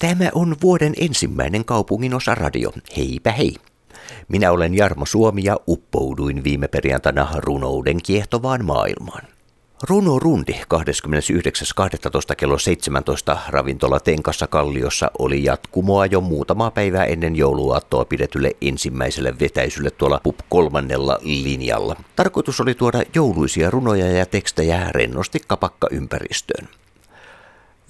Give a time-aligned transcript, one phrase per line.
[0.00, 2.72] Tämä on vuoden ensimmäinen kaupungin osa radio.
[2.96, 3.54] Heipä hei!
[4.28, 9.22] Minä olen Jarmo Suomi ja uppouduin viime perjantaina runouden kiehtovaan maailmaan.
[9.82, 12.36] Runo Rundi 29.12.
[12.36, 19.90] kello 17 ravintola Tenkassa Kalliossa oli jatkumoa jo muutama päivää ennen jouluaattoa pidetylle ensimmäiselle vetäisylle
[19.90, 21.96] tuolla PUP kolmannella linjalla.
[22.16, 26.68] Tarkoitus oli tuoda jouluisia runoja ja tekstejä rennosti kapakka ympäristöön.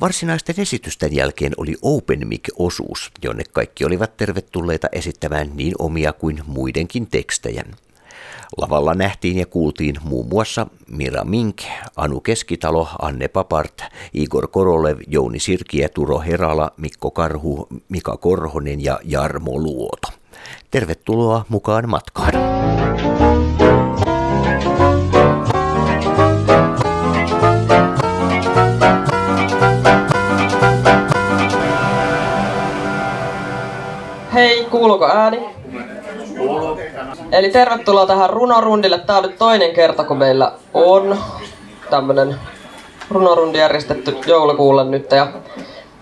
[0.01, 7.07] Varsinaisten esitysten jälkeen oli Open Mic-osuus, jonne kaikki olivat tervetulleita esittämään niin omia kuin muidenkin
[7.07, 7.65] tekstejä.
[8.57, 11.63] Lavalla nähtiin ja kuultiin muun muassa Mira Mink,
[11.97, 13.83] Anu Keskitalo, Anne Papart,
[14.15, 20.09] Igor Korolev, Jouni Sirkiä, Turo Herala, Mikko Karhu, Mika Korhonen ja Jarmo Luoto.
[20.71, 22.33] Tervetuloa mukaan matkaan.
[34.35, 35.51] Hei, kuuluuko ääni?
[37.33, 38.99] Eli tervetuloa tähän runorundille.
[38.99, 41.19] Tää on nyt toinen kerta, kun meillä on
[41.91, 42.37] tämmönen
[43.11, 45.13] runorundi järjestetty joulukuulle nyt.
[45.13, 45.27] Ja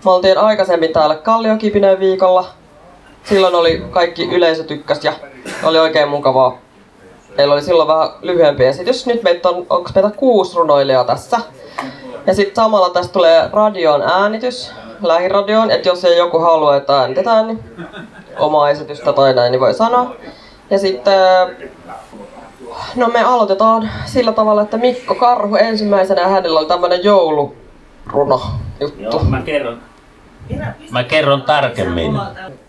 [0.05, 2.45] me oltiin aikaisemmin täällä Kalliokipineen viikolla.
[3.23, 5.13] Silloin oli kaikki yleisö tykkäs ja
[5.63, 6.57] oli oikein mukavaa.
[7.37, 9.05] Meillä oli silloin vähän lyhyempi esitys.
[9.05, 11.37] Nyt meitä on, onko meitä kuusi runoilijaa tässä.
[12.27, 17.47] Ja sitten samalla tästä tulee radion äänitys, lähiradioon, että jos ei joku halua, että äänitetään,
[17.47, 17.63] niin
[18.37, 20.15] omaa esitystä tai näin, niin voi sanoa.
[20.69, 21.13] Ja sitten,
[22.95, 28.41] no me aloitetaan sillä tavalla, että Mikko Karhu ensimmäisenä hänellä oli tämmönen jouluruno
[28.79, 29.01] juttu.
[29.01, 29.81] Joo, mä kerron.
[30.91, 32.19] Mä kerron tarkemmin.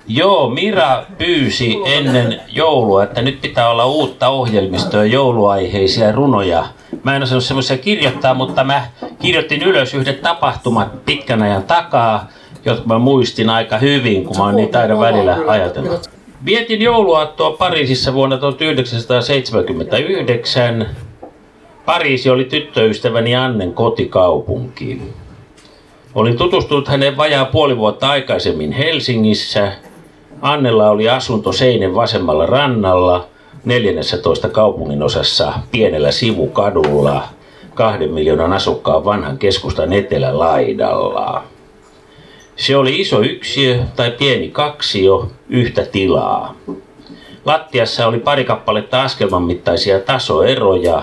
[0.07, 6.65] Joo, Mira pyysi ennen joulua, että nyt pitää olla uutta ohjelmistoa, jouluaiheisia runoja.
[7.03, 8.87] Mä en osannut semmoisia kirjoittaa, mutta mä
[9.19, 12.29] kirjoitin ylös yhdet tapahtumat pitkän ajan takaa,
[12.65, 16.11] jotka mä muistin aika hyvin, kun mä oon niitä aina välillä ajatellut.
[16.45, 20.87] Vietin jouluaattoa Pariisissa vuonna 1979.
[21.87, 25.03] Pariisi oli tyttöystäväni Annen kotikaupunki.
[26.15, 29.73] Olin tutustunut häneen vajaa puoli vuotta aikaisemmin Helsingissä.
[30.43, 33.27] Annella oli asunto Seinen vasemmalla rannalla,
[33.65, 37.23] 14 kaupungin osassa pienellä sivukadulla,
[37.75, 41.45] kahden miljoonan asukkaan vanhan keskustan etelälaidalla.
[42.61, 46.55] Se oli iso yksiö tai pieni kaksio, yhtä tilaa.
[47.45, 51.03] Lattiassa oli pari kappaletta askelman mittaisia tasoeroja.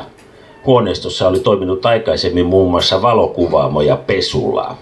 [0.66, 4.76] Huoneistossa oli toiminut aikaisemmin muun muassa valokuvaamo ja pesula.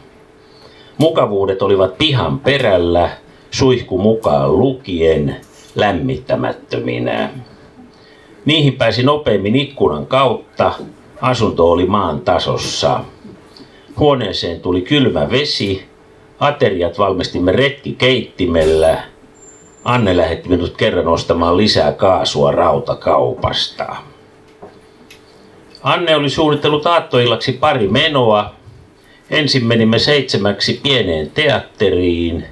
[0.98, 3.10] Mukavuudet olivat pihan perällä,
[3.52, 5.36] suihku mukaan lukien,
[5.76, 7.30] lämmittämättöminä.
[8.46, 10.72] Niihin pääsi nopeammin ikkunan kautta.
[11.22, 13.00] Asunto oli maan tasossa.
[14.00, 15.95] Huoneeseen tuli kylmä vesi,
[16.40, 19.04] Ateriat valmistimme retkikeittimellä.
[19.84, 23.96] Anne lähetti minut kerran ostamaan lisää kaasua rautakaupasta.
[25.84, 28.56] Anne oli suunnitellut aattoillaksi pari menoa.
[29.30, 32.46] Ensin menimme seitsemäksi pieneen teatteriin.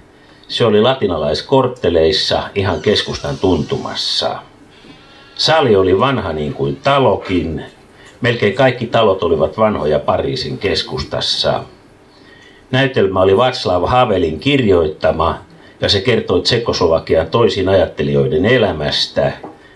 [0.47, 4.39] Se oli latinalaiskortteleissa ihan keskustan tuntumassa.
[5.35, 7.63] Sali oli vanha niin kuin talokin.
[8.21, 11.63] Melkein kaikki talot olivat vanhoja Pariisin keskustassa.
[12.73, 15.37] Näytelmä oli Václav Havelin kirjoittama
[15.81, 19.31] ja se kertoi Tsekoslovakian toisin ajattelijoiden elämästä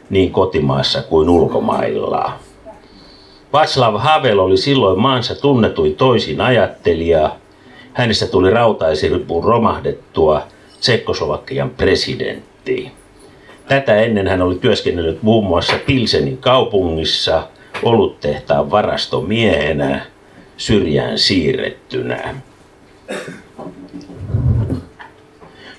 [0.09, 2.31] niin kotimaassa kuin ulkomailla.
[3.53, 7.31] Václav Havel oli silloin maansa tunnetuin toisin ajattelija.
[7.93, 10.41] Hänestä tuli rautaisirpuun romahdettua
[10.79, 12.91] Tsekoslovakian presidentti.
[13.67, 17.47] Tätä ennen hän oli työskennellyt muun muassa Pilsenin kaupungissa
[17.83, 20.05] oluttehtaan varastomiehenä
[20.57, 22.35] syrjään siirrettynä.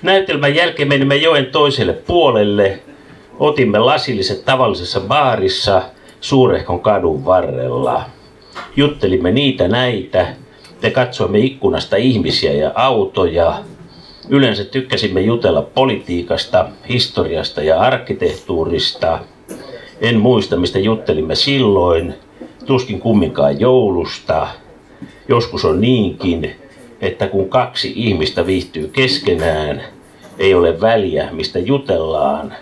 [0.01, 2.79] Näytelmän jälkeen menimme joen toiselle puolelle.
[3.39, 5.81] Otimme lasilliset tavallisessa baarissa
[6.21, 8.03] Suurehkon kadun varrella.
[8.75, 10.27] Juttelimme niitä näitä
[10.81, 13.63] ja katsoimme ikkunasta ihmisiä ja autoja.
[14.29, 19.19] Yleensä tykkäsimme jutella politiikasta, historiasta ja arkkitehtuurista.
[20.01, 22.13] En muista, mistä juttelimme silloin.
[22.65, 24.47] Tuskin kumminkaan joulusta.
[25.27, 26.55] Joskus on niinkin,
[27.01, 29.83] että kun kaksi ihmistä viihtyy keskenään,
[30.39, 32.53] ei ole väliä, mistä jutellaan,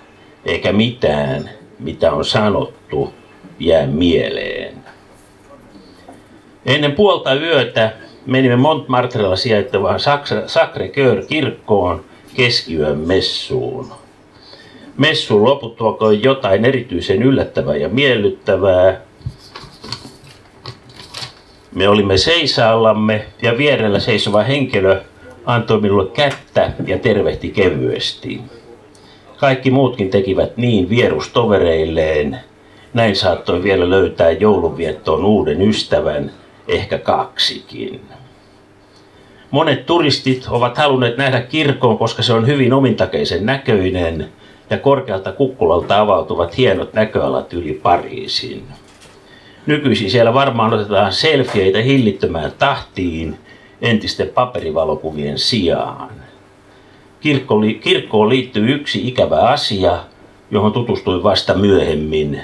[0.45, 1.50] eikä mitään,
[1.80, 3.13] mitä on sanottu,
[3.60, 4.74] jää mieleen.
[6.66, 7.94] Ennen puolta yötä
[8.25, 10.00] menimme Montmartrella sijaitsevaan
[10.48, 12.06] Sacré-Cœur-kirkkoon
[12.36, 13.92] keskiyön messuun.
[14.98, 19.01] Messun loputtua jotain erityisen yllättävää ja miellyttävää,
[21.77, 25.01] me olimme seisaallamme ja vierellä seisova henkilö
[25.45, 28.41] antoi minulle kättä ja tervehti kevyesti.
[29.38, 32.39] Kaikki muutkin tekivät niin vierustovereilleen.
[32.94, 36.31] Näin saattoi vielä löytää joulunviettoon uuden ystävän,
[36.68, 38.01] ehkä kaksikin.
[39.51, 44.30] Monet turistit ovat halunneet nähdä kirkon, koska se on hyvin omintakeisen näköinen
[44.69, 48.63] ja korkealta kukkulalta avautuvat hienot näköalat yli Pariisin.
[49.68, 53.38] Nykyisin siellä varmaan otetaan selfieitä hillittömään tahtiin
[53.81, 56.10] entisten paperivalokuvien sijaan.
[57.19, 60.00] Kirkko, kirkkoon liittyy yksi ikävä asia,
[60.52, 62.42] johon tutustuin vasta myöhemmin.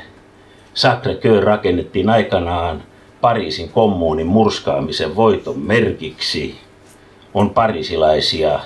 [0.75, 2.83] Sacré-Cœur rakennettiin aikanaan
[3.21, 6.55] Pariisin kommuunin murskaamisen voiton merkiksi.
[7.33, 8.59] On parisilaisia,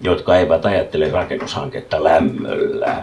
[0.00, 3.02] jotka eivät ajattele rakennushanketta lämmöllä.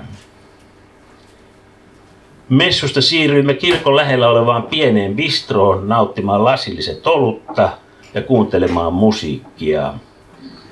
[2.52, 7.70] Messusta siirryimme kirkon lähellä olevaan pieneen bistroon nauttimaan lasilliset olutta
[8.14, 9.94] ja kuuntelemaan musiikkia.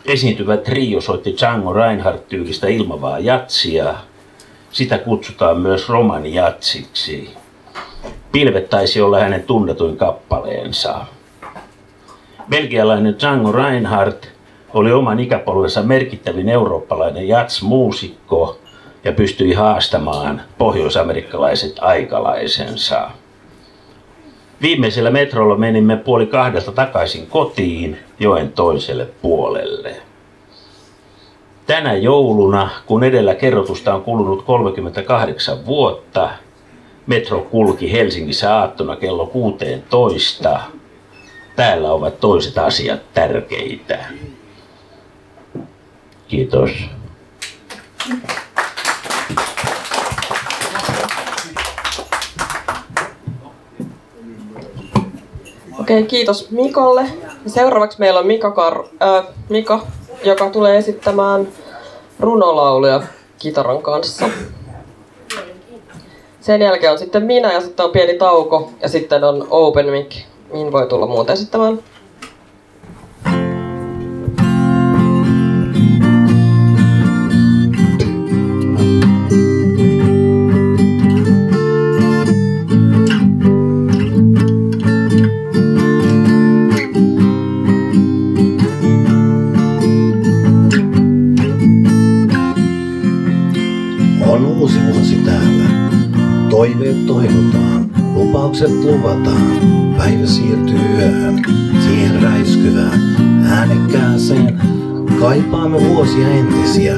[0.05, 3.93] Esiintyvä trio soitti Django Reinhardt-tyylistä ilmavaa jatsia.
[4.71, 7.29] Sitä kutsutaan myös romanijatsiksi.
[8.31, 11.05] Pilvet taisi olla hänen tunnetuin kappaleensa.
[12.49, 14.27] Belgialainen Django Reinhardt
[14.73, 18.58] oli oman ikäpolvensa merkittävin eurooppalainen jats-muusikko
[19.09, 23.11] ja pystyi haastamaan pohjoisamerikkalaiset aikalaisensa.
[24.61, 29.95] Viimeisellä metrolla menimme puoli kahdelta takaisin kotiin joen toiselle puolelle.
[31.67, 36.29] Tänä jouluna, kun edellä kerrotusta on kulunut 38 vuotta,
[37.07, 40.59] metro kulki Helsingissä aattona kello 16.
[41.55, 43.99] Täällä ovat toiset asiat tärkeitä.
[46.27, 46.71] Kiitos.
[55.79, 57.05] Okei, kiitos Mikolle.
[57.47, 59.79] Seuraavaksi meillä on Mika, Kar- äh, Mika
[60.23, 61.47] joka tulee esittämään
[62.19, 63.01] runolauluja
[63.39, 64.29] kitaran kanssa.
[66.41, 70.15] Sen jälkeen on sitten minä ja sitten on pieni tauko ja sitten on open mic,
[70.53, 71.79] mihin voi tulla muuta esittämään.
[98.13, 99.59] Lupaukset luvataan.
[99.97, 101.41] Päivä siirtyy yöhön,
[101.83, 102.99] siihen räiskyvään,
[103.45, 104.61] äänekkääseen.
[105.19, 106.95] Kaipaamme vuosia entisiä,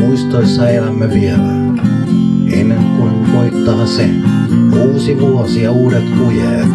[0.00, 1.52] muistoissa elämme vielä.
[2.52, 4.10] Ennen kuin koittaa se,
[4.84, 6.68] uusi vuosi ja uudet kujeet.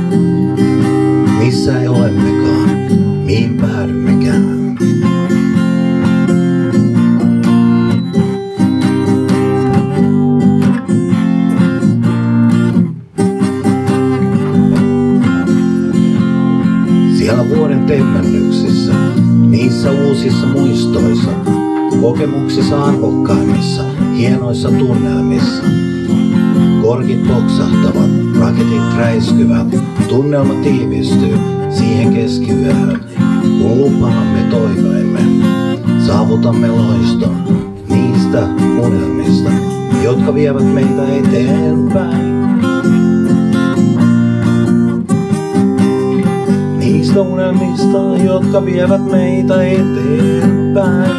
[1.40, 2.70] Missä ei olemmekaan,
[3.26, 4.57] mihin päädymmekään.
[19.78, 21.30] Niissä uusissa muistoissa,
[22.02, 23.84] kokemuksissa arvokkaimmissa,
[24.18, 25.64] hienoissa tunnelmissa.
[26.82, 28.10] Korkit poksahtavat,
[28.40, 29.68] raketit räiskyvät,
[30.10, 31.38] tunnelma tiivistyy
[31.70, 33.06] siihen keskiyöhön,
[33.62, 35.20] kun lupaamme toivoimme.
[36.08, 37.36] Saavutamme loiston
[37.90, 38.48] niistä
[38.80, 39.50] unelmista,
[40.04, 42.37] jotka vievät meitä eteenpäin.
[47.18, 51.12] Niistä unelmista, jotka vievät meitä eteenpäin.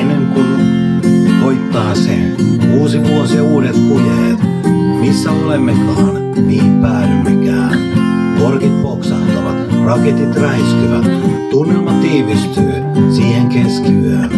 [0.00, 0.46] Ennen kuin
[2.80, 4.38] uusi vuosi uudet kujeet,
[5.00, 7.78] missä olemmekaan, niin päädymmekään.
[8.38, 9.53] Korkit poksahtavat,
[9.86, 11.04] raketit räiskyvät,
[11.50, 12.72] tunnelma tiivistyy
[13.10, 14.30] siihen keskiyöön.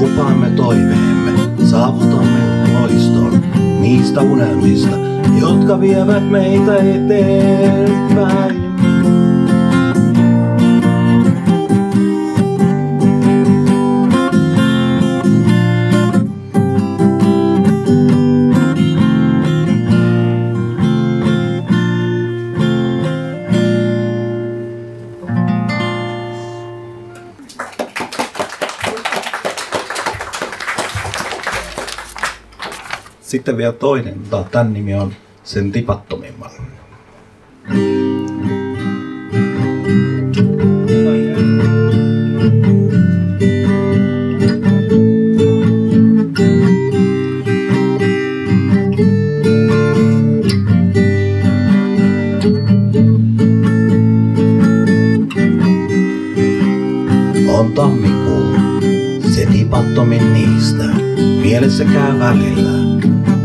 [0.00, 1.32] Lupaamme toiveemme,
[1.64, 2.38] saavutamme
[2.72, 3.44] loiston
[3.80, 4.96] niistä unelmista,
[5.40, 8.67] jotka vievät meitä eteenpäin.
[33.48, 35.12] Sitten vielä toinen, tämän nimi on
[35.44, 36.37] sen tipattomimman.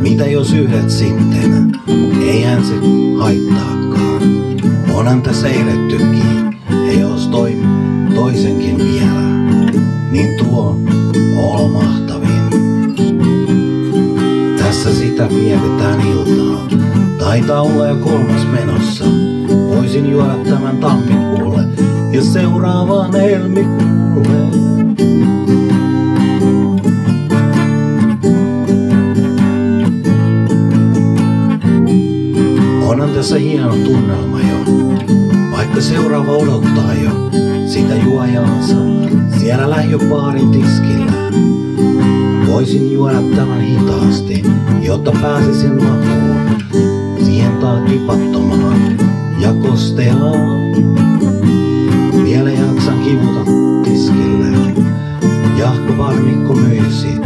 [0.03, 1.71] Mitä jos yhdet sitten,
[2.21, 2.73] eihän se
[3.19, 4.21] haittaakaan.
[4.93, 5.82] Onhan tässä eilettykin,
[32.93, 34.57] Onhan tässä hieno tunnelma jo,
[35.51, 37.11] vaikka seuraava odottaa jo
[37.67, 38.75] sitä juojaansa
[39.39, 41.13] siellä lähiöbaarin tiskillä.
[42.47, 44.43] Voisin juoda tämän hitaasti,
[44.81, 46.37] jotta pääsisin makuun
[47.25, 48.97] siihen taas tipattomaan
[49.39, 50.61] ja kosteaan.
[52.23, 53.51] Vielä jaksan kivuta
[53.83, 54.73] tiskille.
[55.57, 57.19] Jahko varmikko myisi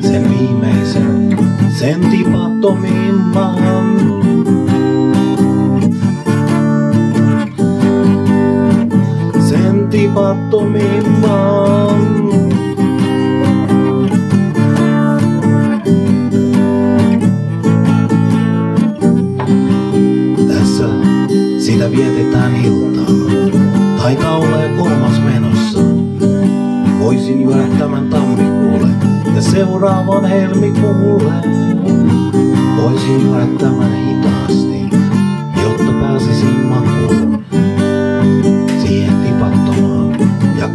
[0.00, 1.38] sen viimeisen,
[1.78, 4.21] sen tipattomimman.
[10.12, 12.00] Sen tipattomimman.
[20.48, 20.84] Tässä
[21.58, 23.14] sitä vietetään iltaa.
[23.96, 25.78] Taitaa olla kolmas menossa.
[26.98, 28.88] Voisin juoda tämän tammikuulle
[29.34, 31.32] ja seuraavan helmikuulle.
[32.76, 34.41] Voisin juoda tämän hitaasti,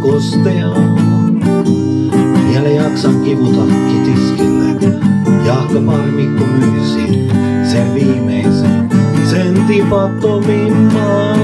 [0.08, 1.34] ja kosteaan.
[2.48, 4.98] Vielä jaksan kivuta kitiskille.
[5.46, 7.28] Jahka parmikko myisi
[7.72, 8.88] sen viimeisen,
[9.30, 11.37] sen tipattomimman.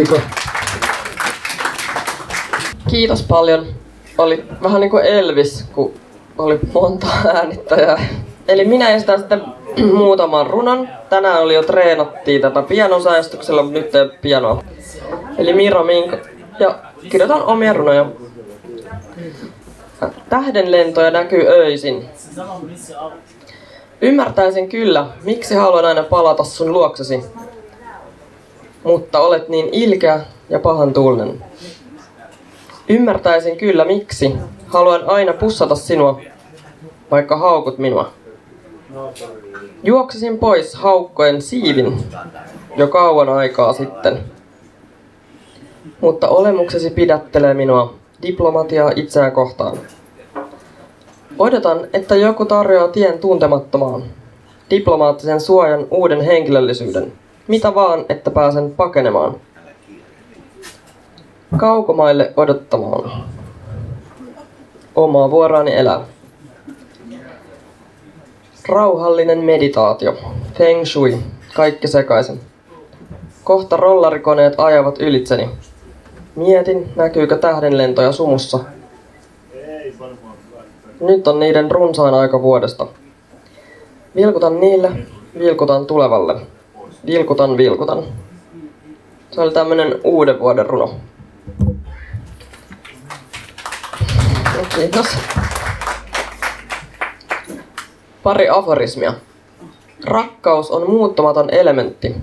[0.00, 0.20] Mika.
[2.90, 3.66] Kiitos paljon.
[4.18, 5.94] Oli vähän niin kuin Elvis, kun
[6.38, 8.06] oli monta äänittäjää.
[8.48, 9.42] Eli minä esitän sitten
[9.96, 10.88] muutaman runon.
[11.08, 14.62] Tänään oli jo treenattiin tätä pianosäästyksellä, mutta nyt ei pianoa.
[15.38, 16.16] Eli Miro Minko.
[16.58, 16.78] Ja
[17.08, 18.06] kirjoitan omia runoja.
[20.28, 22.08] Tähdenlentoja näkyy öisin.
[24.00, 27.24] Ymmärtäisin kyllä, miksi haluan aina palata sun luoksesi.
[28.84, 31.44] Mutta olet niin ilkeä ja pahan tuulinen.
[32.88, 34.36] Ymmärtäisin kyllä miksi.
[34.66, 36.20] Haluan aina pussata sinua,
[37.10, 38.12] vaikka haukut minua.
[39.82, 41.98] Juoksisin pois haukkojen siivin
[42.76, 44.18] jo kauan aikaa sitten.
[46.00, 49.76] Mutta olemuksesi pidättelee minua diplomatiaa itseään kohtaan.
[51.38, 54.02] Odotan, että joku tarjoaa tien tuntemattomaan.
[54.70, 57.12] Diplomaattisen suojan uuden henkilöllisyyden.
[57.50, 59.36] Mitä vaan, että pääsen pakenemaan.
[61.56, 63.24] Kaukomaille odottamaan.
[64.94, 66.00] Omaa vuoroani elää.
[68.68, 70.16] Rauhallinen meditaatio.
[70.54, 71.18] Feng shui.
[71.54, 72.40] Kaikki sekaisin.
[73.44, 75.50] Kohta rollarikoneet ajavat ylitseni.
[76.36, 78.58] Mietin, näkyykö tähdenlentoja sumussa.
[81.00, 82.86] Nyt on niiden runsain aika vuodesta.
[84.16, 84.92] Vilkutan niille,
[85.38, 86.40] vilkutan tulevalle.
[87.06, 88.04] Vilkutan, vilkutan.
[89.30, 90.94] Se oli tämmönen uuden vuoden runo.
[94.74, 95.06] Kiitos.
[98.22, 99.14] Pari aforismia.
[100.04, 102.16] Rakkaus on muuttumaton elementti.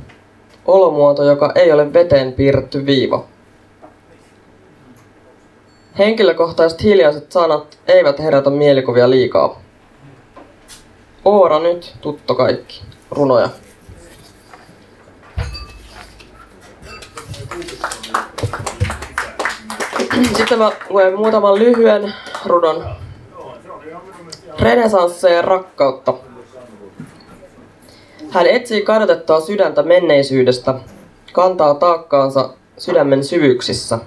[0.65, 3.25] Olomuoto, joka ei ole veteen piirretty viiva.
[5.98, 9.62] Henkilökohtaiset hiljaiset sanat eivät herätä mielikuvia liikaa.
[11.25, 12.84] Oora nyt, tutto kaikki.
[13.12, 13.50] Runoja.
[20.24, 22.13] Sitten mä luen muutaman lyhyen
[22.45, 22.83] runon.
[24.59, 26.13] Renesansseja rakkautta.
[28.29, 30.75] Hän etsii kadotettua sydäntä menneisyydestä,
[31.33, 34.00] kantaa taakkaansa sydämen syvyyksissä.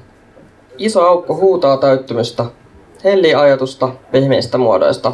[0.78, 2.44] Iso aukko huutaa täyttymystä,
[3.04, 5.12] hellii ajatusta pehmeistä muodoista.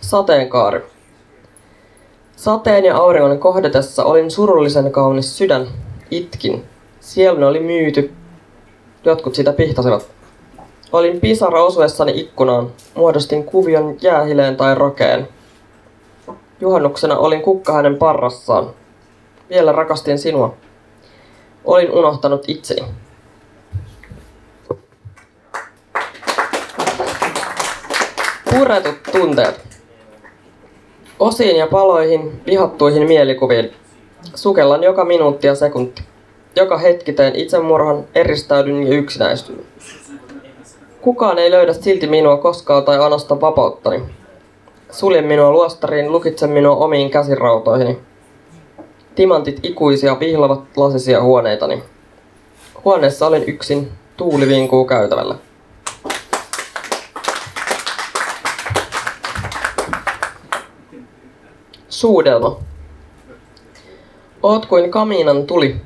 [0.00, 0.84] Sateenkaari.
[2.36, 5.66] Sateen ja auringon kohdatessa olin surullisen kaunis sydän.
[6.10, 6.64] Itkin.
[7.00, 8.12] Sieluni oli myyty.
[9.04, 10.06] Jotkut sitä pihtasivat.
[10.92, 12.72] Olin pisara osuessani ikkunaan.
[12.94, 15.28] Muodostin kuvion jäähileen tai rokeen.
[16.60, 18.70] Juhannuksena olin kukka hänen parrassaan.
[19.50, 20.54] Vielä rakastin sinua.
[21.64, 22.84] Olin unohtanut itseni.
[28.50, 29.60] Puretut tunteet.
[31.18, 33.72] Osiin ja paloihin, vihattuihin mielikuviin.
[34.34, 36.02] Sukellan joka minuutti ja sekunti.
[36.56, 39.64] Joka hetki teen itsemurhan, eristäydyn ja yksinäistyn.
[41.00, 44.02] Kukaan ei löydä silti minua koskaan tai anosta vapauttani.
[44.90, 47.98] Suljen minua luostariin, lukitsen minua omiin käsirautoihini.
[49.14, 51.82] Timantit ikuisia vihlavat lasisia huoneitani.
[52.84, 55.34] Huoneessa olen yksin, tuuli vinkuu käytävällä.
[61.88, 62.58] Suudelma.
[64.42, 65.76] Oot kuin kamiinan tuli,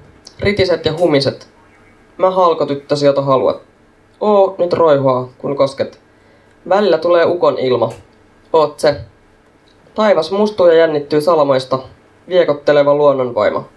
[0.40, 1.48] ritiset ja humiset.
[2.18, 3.62] Mä halkotyttösi, jota haluat.
[4.20, 6.00] Oo nyt roihuaa, kun kosket.
[6.68, 7.92] Välillä tulee ukon ilma.
[8.52, 9.00] Oot se.
[9.94, 11.78] Taivas mustuu ja jännittyy salamoista,
[12.28, 13.68] viekotteleva luonnonvoima.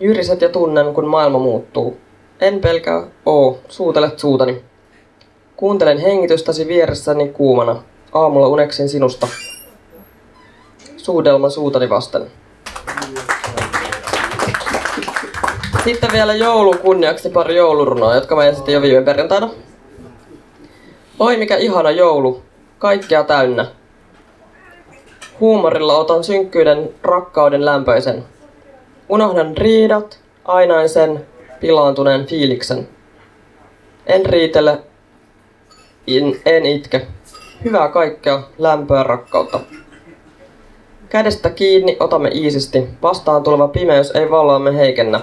[0.00, 1.96] Jyriset ja tunnen, kun maailma muuttuu.
[2.40, 4.62] En pelkää, oo, suutelet suutani.
[5.56, 7.82] Kuuntelen hengitystäsi vieressäni kuumana.
[8.12, 9.28] Aamulla uneksin sinusta.
[10.96, 12.30] Suudelma suutani vasten.
[15.84, 19.50] Sitten vielä joulun kunniaksi pari joulurunoa, jotka mä esitin jo viime perjantaina.
[21.18, 22.42] Oi mikä ihana joulu,
[22.78, 23.66] kaikkea täynnä.
[25.40, 28.24] Huumorilla otan synkkyyden, rakkauden lämpöisen.
[29.08, 31.26] Unohdan riidat, ainaisen,
[31.60, 32.88] pilaantuneen fiiliksen.
[34.06, 34.78] En riitele,
[36.08, 37.06] en, en itke.
[37.64, 39.60] Hyvää kaikkea, lämpöä, rakkautta.
[41.08, 42.88] Kädestä kiinni otamme iisisti.
[43.02, 45.20] Vastaan tuleva pimeys ei valoamme heikennä.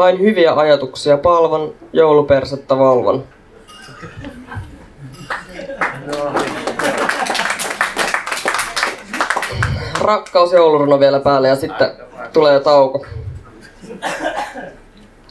[0.00, 3.24] Vain hyviä ajatuksia palvon, joulupersettä valvon.
[10.00, 11.90] Rakkaus jouluruno vielä päälle ja sitten
[12.32, 13.06] tulee tauko.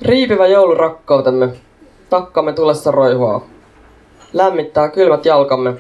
[0.02, 1.50] Riipivä joulurakkautemme,
[2.10, 3.42] takkamme tulessa roihuaa.
[4.34, 5.74] Lämmittää kylmät jalkamme.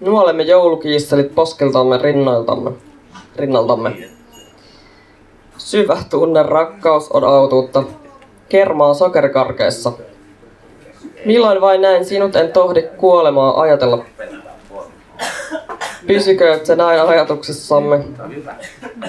[0.00, 2.70] Nuolemme joulukiisselit poskeltamme rinnoiltamme.
[3.36, 4.08] rinnaltamme.
[5.58, 7.84] Syvä tunne rakkaus on autuutta.
[8.52, 9.92] Kermaa sokerikarkeessa.
[11.24, 14.04] Milloin vain näin sinut en tohdi kuolemaa ajatella.
[16.06, 18.04] Pysykööt se näin ajatuksessamme,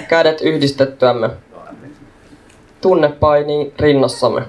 [0.07, 1.29] kädet yhdistettyämme.
[2.81, 4.41] Tunne painii rinnassamme.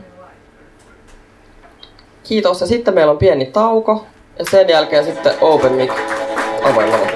[2.22, 4.06] Kiitos ja sitten meillä on pieni tauko
[4.38, 5.92] ja sen jälkeen sitten open mic
[6.62, 7.06] avoimella.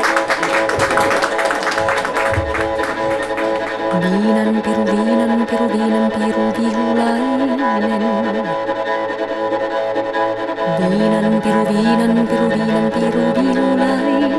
[4.01, 6.58] Viinan piru, viinan piru, viinan piru,
[11.59, 14.33] Viinan piru, viinan piru, viinan piru, vihulainen.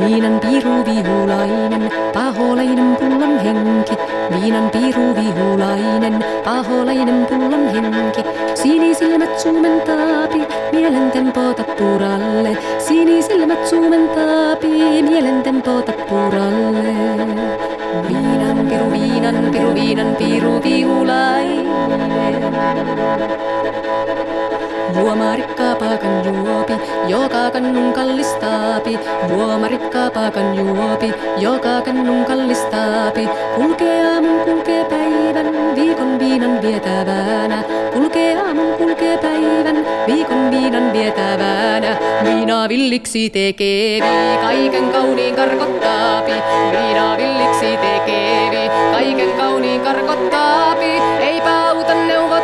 [0.00, 3.94] Viinan piru, vihulainen, paholainen pullon henki.
[4.30, 8.22] Viinan piru, vihulainen, paholainen pullon henki.
[8.54, 12.56] Sinisilmät suumentaapi, mielen tempo tappuralle.
[12.78, 16.94] Sinisilmät suumentaapi, mielen tempo tappuralle.
[18.08, 21.68] Viinan piru, viinan piru, viinan piru, vihulainen.
[24.96, 26.72] Juomarikkaa paakan juopi,
[27.06, 28.98] joka kannun kallistaapi.
[29.28, 33.28] Juomarikkaa paakan juopi, joka kannun kallistaapi.
[33.56, 37.62] Kulkee aamun, kulkee päivän, viikon viinan vietävänä.
[37.92, 41.96] Kulkee aamun, kulkee päivän, viikon viinan vietävänä.
[42.24, 46.32] Viina villiksi tekevi, kaiken kauniin karkottaapi.
[46.72, 51.02] Viina villiksi tekevi, kaiken kauniin karkottaapi.
[51.20, 52.37] Eipä auta äidin,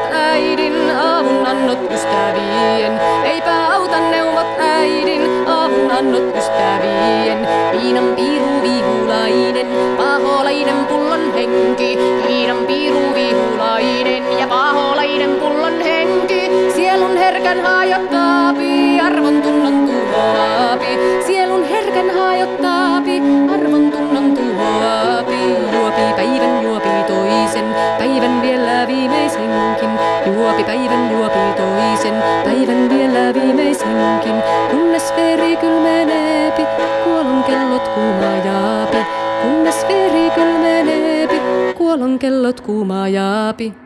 [1.75, 3.01] annot ystävien.
[3.25, 7.49] Eipä auta neuvot äidin, avun annot ystävien.
[7.73, 11.99] Viinan piiru vihulainen, paholainen pullon henki.
[12.29, 16.51] Viinan piiru vihulainen ja paholainen pullon henki.
[16.75, 20.99] Sielun herkän hajottaapi, arvon tunnon tuhoapi.
[21.27, 23.23] Sielun herkän hajottaapi,
[23.55, 24.04] arvon tunnon
[30.45, 34.35] Juopi päivän, juopi toisen, päivän vielä viimeisenkin.
[34.71, 36.63] Kunnes veri kylmeneepi,
[37.05, 38.97] kuolon kellot kuumajaapi.
[39.43, 41.41] Kunnes veri kylmeneepi,
[41.77, 43.84] kuolon kellot kuumajaapi.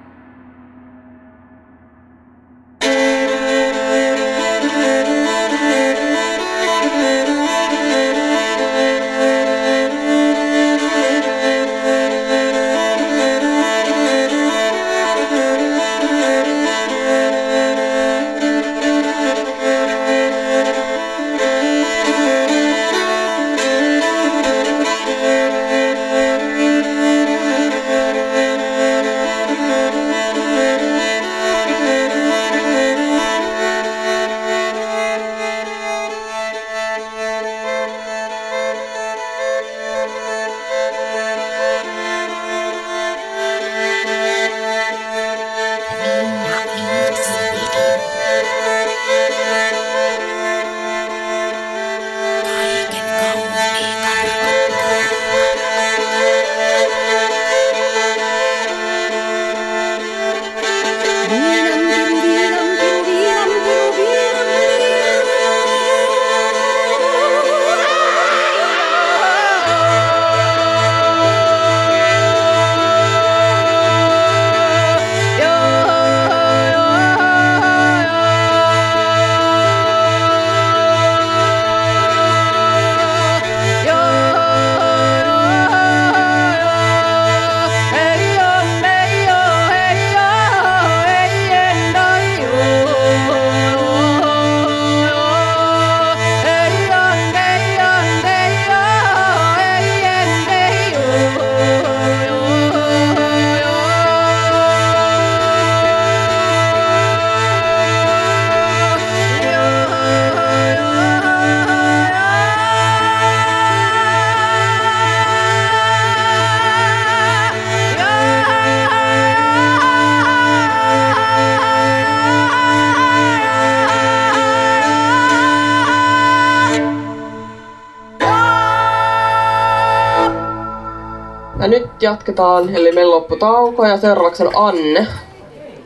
[132.02, 135.06] Jatketaan, eli meillä loppu tauko ja seuraavaksi on Anne,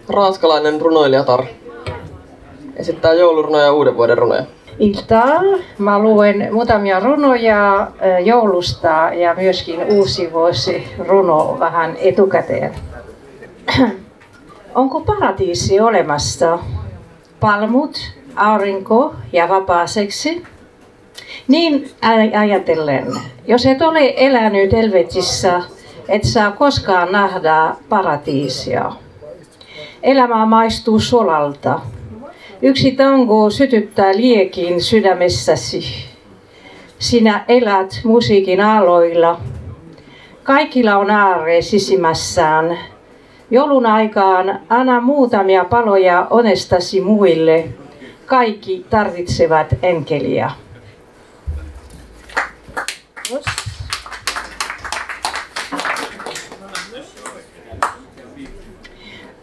[0.09, 1.45] ranskalainen runoilijatar.
[2.77, 4.45] Esittää joulurunoja ja uuden vuoden runoja.
[4.79, 5.41] iltaa.
[5.79, 7.89] Mä luen muutamia runoja
[8.25, 12.75] joulusta ja myöskin uusi vuosi runo vähän etukäteen.
[14.75, 16.59] Onko paratiisi olemassa?
[17.41, 17.99] Palmut,
[18.37, 20.43] aurinko ja vapaa seksi?
[21.49, 21.91] Niin
[22.41, 23.07] ajatellen,
[23.47, 25.63] jos et ole elänyt Helvetissä,
[26.09, 28.93] et saa koskaan nähdä paratiisia.
[30.03, 31.81] Elämä maistuu solalta.
[32.63, 35.85] Yksi tango sytyttää liekin sydämessäsi.
[36.99, 39.41] Sinä elät musiikin aloilla.
[40.43, 42.79] Kaikilla on aare sisimmässään.
[43.51, 47.69] Joulun aikaan anna muutamia paloja onestasi muille.
[48.27, 50.51] Kaikki tarvitsevat enkeliä.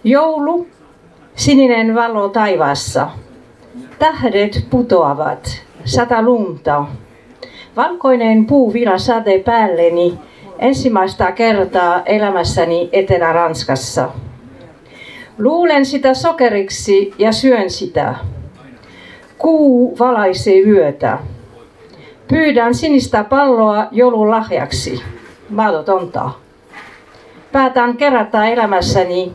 [0.04, 0.68] Joulu,
[1.36, 3.10] sininen valo taivaassa.
[4.00, 6.86] Tähdet putoavat, sata lunta.
[7.76, 10.20] Valkoinen puuvila sade päälleni
[10.60, 14.10] ensimmäistä kertaa elämässäni Etelä-Ranskassa.
[15.38, 18.16] Luulen sitä sokeriksi ja syön sitä.
[19.38, 21.18] Kuu valaisee yötä.
[22.28, 25.04] Pyydän sinistä palloa joululahjaksi.
[25.50, 26.30] Mahdotonta.
[27.52, 29.34] Päätän kerätä elämässäni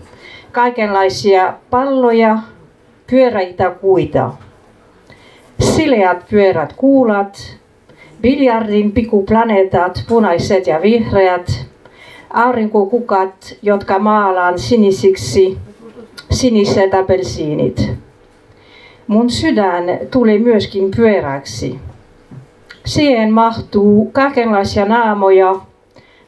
[0.54, 2.38] kaikenlaisia palloja,
[3.10, 4.32] pyöräitä kuita.
[5.60, 7.56] Sileät pyörät kuulat,
[8.20, 11.66] biljardin pikuplaneetat, punaiset ja vihreät,
[12.30, 15.58] aurinkokukat, jotka maalaan sinisiksi,
[16.30, 17.90] siniset apelsiinit.
[19.06, 21.78] Mun sydän tuli myöskin pyöräksi.
[22.86, 25.54] Siihen mahtuu kaikenlaisia naamoja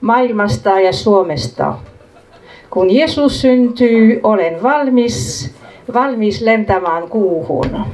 [0.00, 1.74] maailmasta ja Suomesta.
[2.76, 5.50] Kun Jeesus syntyy, olen valmis,
[5.94, 7.86] valmis lentämään kuuhun.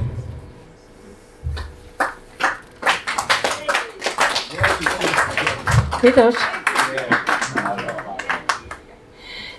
[6.01, 6.35] Kiitos.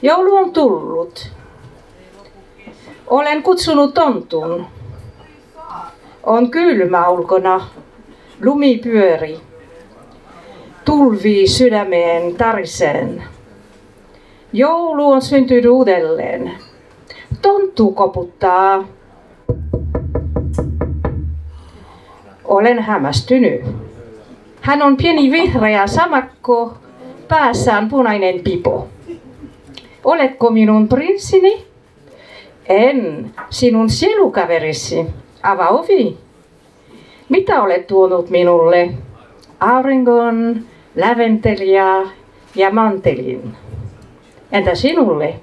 [0.03, 1.33] Joulu on tullut.
[3.07, 4.67] Olen kutsunut tontun.
[6.23, 7.69] On kylmä ulkona,
[8.43, 9.41] lumi pyöri.
[10.85, 13.34] Tulvi sydämeen tariseen.
[14.57, 16.53] Joulu on syntynyt uudelleen.
[17.43, 18.85] Tonttu koputtaa.
[22.45, 23.61] Olen hämmästynyt.
[24.61, 26.75] Hän on pieni vihreä samakko,
[27.29, 28.89] päässään punainen pipo.
[30.05, 31.65] Oletko minun prinssini?
[32.67, 35.07] En, sinun sielukaverisi.
[35.43, 36.19] Avaa ovi.
[37.29, 38.91] Mitä olet tuonut minulle?
[39.61, 40.65] Auringon,
[40.97, 41.87] läventeliä
[42.55, 43.64] ja mantelin.
[44.55, 45.35] Entä sinulle?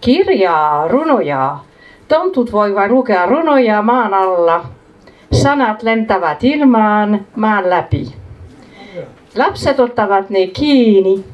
[0.00, 1.58] Kirjaa, runoja.
[2.08, 4.64] Tontut voivat lukea runoja maan alla.
[5.32, 8.14] Sanat lentävät ilmaan maan läpi.
[9.36, 11.24] Lapset ottavat ne kiinni.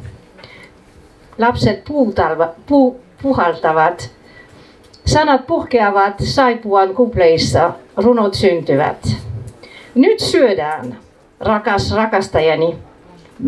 [1.38, 4.10] Lapset puutalva, pu, puhaltavat.
[5.06, 7.72] Sanat puhkeavat saipuan kupleissa.
[7.96, 9.16] Runot syntyvät.
[9.94, 10.98] Nyt syödään,
[11.40, 12.76] rakas rakastajani.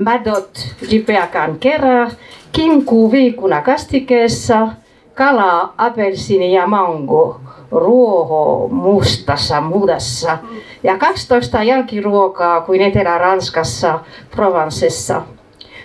[0.05, 2.11] Madot lipeäkään kerää
[2.55, 4.69] Kinku viikuna kastikeessa,
[5.15, 7.41] kala, apelsini ja mango,
[7.71, 10.39] ruoho mustassa mudassa
[10.83, 13.99] ja 12 jälkiruokaa kuin Etelä-Ranskassa,
[14.31, 15.23] Provencessa.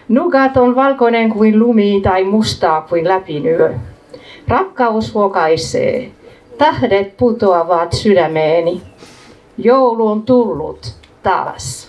[0.10, 3.74] Nugat on valkoinen kuin lumi tai mustaa kuin läpinyö.
[4.48, 6.12] Rakkaus huokaisee,
[6.58, 8.82] tähdet putoavat sydämeeni.
[9.58, 11.89] Joulu on tullut taas.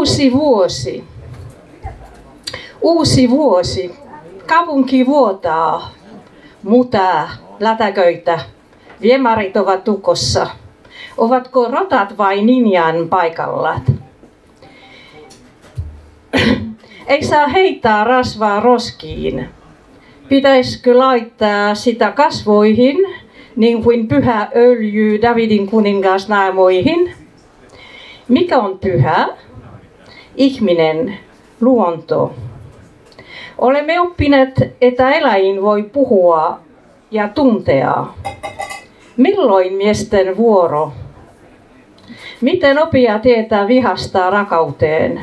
[0.00, 1.04] Uusi vuosi.
[2.82, 3.94] Uusi vuosi.
[4.46, 5.90] Kaupunki vuotaa.
[6.62, 8.38] Mutaa, lätäköitä.
[9.02, 10.46] Viemärit ovat tukossa.
[11.16, 13.80] Ovatko rotat vai ninjan paikalla?
[17.06, 19.48] Ei saa heittää rasvaa roskiin.
[20.28, 22.96] Pitäisikö laittaa sitä kasvoihin,
[23.56, 27.12] niin kuin pyhä öljy Davidin kuningas naamoihin?
[28.28, 29.28] Mikä on pyhä?
[30.36, 31.18] Ihminen,
[31.60, 32.34] luonto.
[33.58, 36.60] Olemme oppineet, että eläin voi puhua
[37.10, 38.06] ja tuntea.
[39.16, 40.92] Milloin miesten vuoro?
[42.40, 45.20] Miten opia tietää vihasta rakauteen?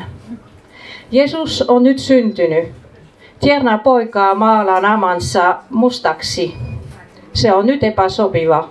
[1.10, 2.68] Jeesus on nyt syntynyt.
[3.40, 6.54] Tierna poikaa maalaan amansa mustaksi.
[7.32, 8.68] se on nyt epäsopiva.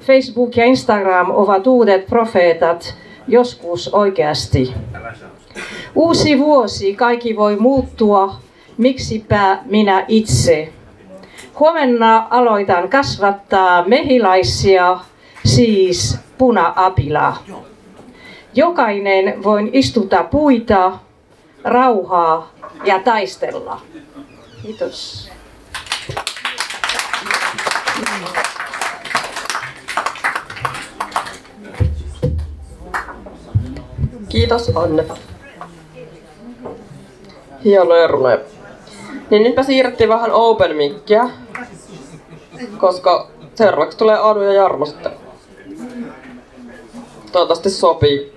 [0.00, 2.94] Facebook ja Instagram ovat uudet profeetat,
[3.28, 4.74] joskus oikeasti.
[5.94, 8.36] Uusi vuosi, kaikki voi muuttua,
[8.76, 10.72] miksipä minä itse.
[11.58, 14.98] Huomenna aloitan kasvattaa mehilaisia,
[15.44, 17.36] siis puna-apilaa.
[18.54, 20.92] Jokainen voi istuta puita,
[21.64, 22.50] rauhaa
[22.84, 23.80] ja taistella.
[24.62, 25.30] Kiitos.
[34.28, 35.29] Kiitos Anne.
[37.64, 38.38] Hienoja runoja.
[39.30, 41.30] Niin nytpä siirrettiin vähän open mickiä,
[42.78, 45.12] koska seuraavaksi tulee Anu ja Jarmo sitten.
[47.32, 48.32] Toivottavasti sopii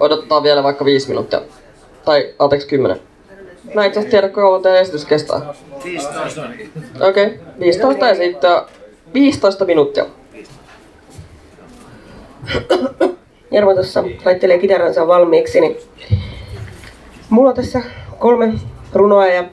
[0.00, 1.40] odottaa vielä vaikka viisi minuuttia.
[2.04, 3.00] Tai anteeksi kymmenen.
[3.74, 5.54] Mä itse asiassa tiedä, kuinka kauan teidän esitys kestää.
[5.84, 6.42] 15
[7.08, 7.38] Okei, okay.
[7.60, 8.50] 15 ja sitten
[9.14, 10.06] 15 minuuttia.
[13.50, 15.76] Jarmo tuossa laittelee kitaransa valmiiksi, niin
[17.30, 17.82] mulla on tässä
[18.24, 18.52] kolme
[18.92, 19.44] runoa ja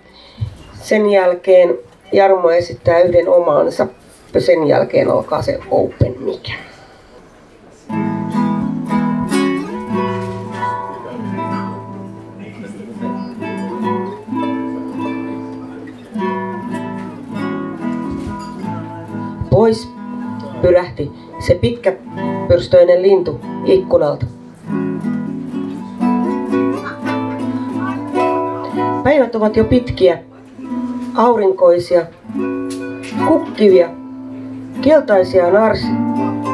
[0.74, 1.78] sen jälkeen
[2.12, 3.88] Jarmo esittää yhden omaansa.
[4.40, 6.52] Sen jälkeen alkaa se open mic.
[19.50, 19.90] Pois
[20.62, 21.12] pyrähti
[21.48, 21.94] se pitkä
[22.48, 24.26] pyrstöinen lintu ikkunalta.
[29.04, 30.18] Päivät ovat jo pitkiä,
[31.16, 32.06] aurinkoisia,
[33.28, 33.90] kukkivia,
[34.82, 35.86] keltaisia nars,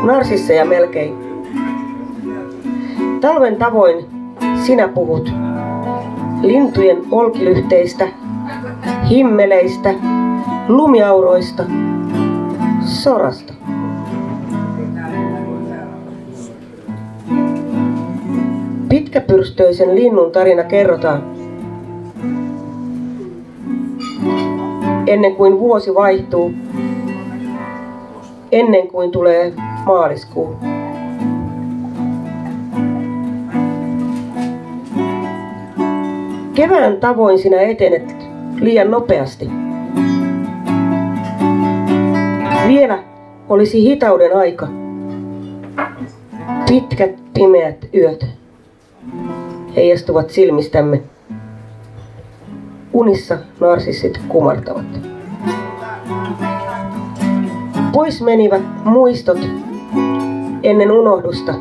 [0.04, 1.16] narsisseja melkein.
[3.22, 4.06] Talven tavoin
[4.66, 5.32] sinä puhut
[6.42, 8.08] lintujen olkilyhteistä,
[9.10, 9.94] himmeleistä,
[10.68, 11.64] lumiauroista,
[12.86, 13.54] sorasta.
[18.90, 21.37] Pitkäpyrstöisen linnun tarina kerrotaan.
[25.08, 26.54] Ennen kuin vuosi vaihtuu,
[28.52, 29.54] ennen kuin tulee
[29.86, 30.56] maaliskuu.
[36.54, 38.16] Kevään tavoin sinä etenet
[38.60, 39.50] liian nopeasti.
[42.68, 43.04] Vielä
[43.50, 44.68] olisi hitauden aika.
[46.70, 48.26] Pitkät pimeät yöt
[49.76, 51.02] heijastuvat silmistämme.
[52.98, 54.86] Unissa narsissit kumartavat.
[57.92, 59.38] Pois menivät muistot
[60.64, 61.54] ennen unohdusta.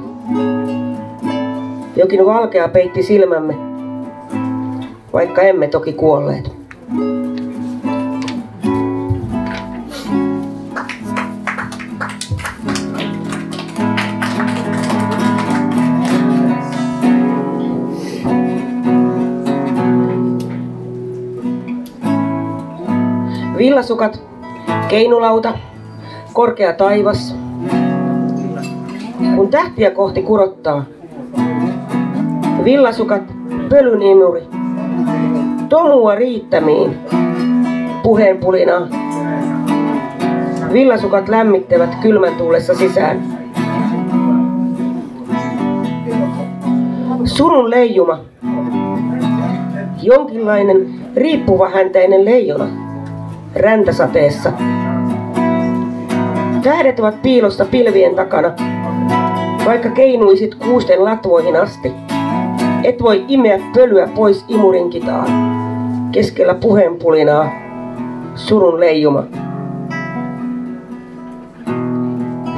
[1.97, 3.55] Jokin valkea peitti silmämme,
[5.13, 6.56] vaikka emme toki kuolleet.
[23.67, 24.23] Villasukat,
[24.89, 25.55] keinulauta,
[26.33, 27.37] korkea taivas.
[29.37, 30.85] Kun tähtiä kohti kurottaa.
[32.65, 33.23] Villasukat,
[33.69, 34.43] pölynimuri.
[35.69, 36.99] Tomua riittämiin.
[38.03, 38.89] Puheenpulinaa.
[40.73, 43.23] Villasukat lämmittävät kylmän tuulessa sisään.
[47.25, 48.19] Surun leijuma.
[50.03, 52.86] Jonkinlainen riippuva häntäinen leijona
[53.57, 54.53] räntäsateessa.
[56.63, 58.51] Tähdet ovat piilossa pilvien takana,
[59.67, 61.93] vaikka keinuisit kuusten latvoihin asti.
[62.85, 65.27] Et voi imeä pölyä pois imurinkitaan.
[66.13, 67.51] Keskellä puheenpulinaa
[68.35, 69.23] surun leijuma.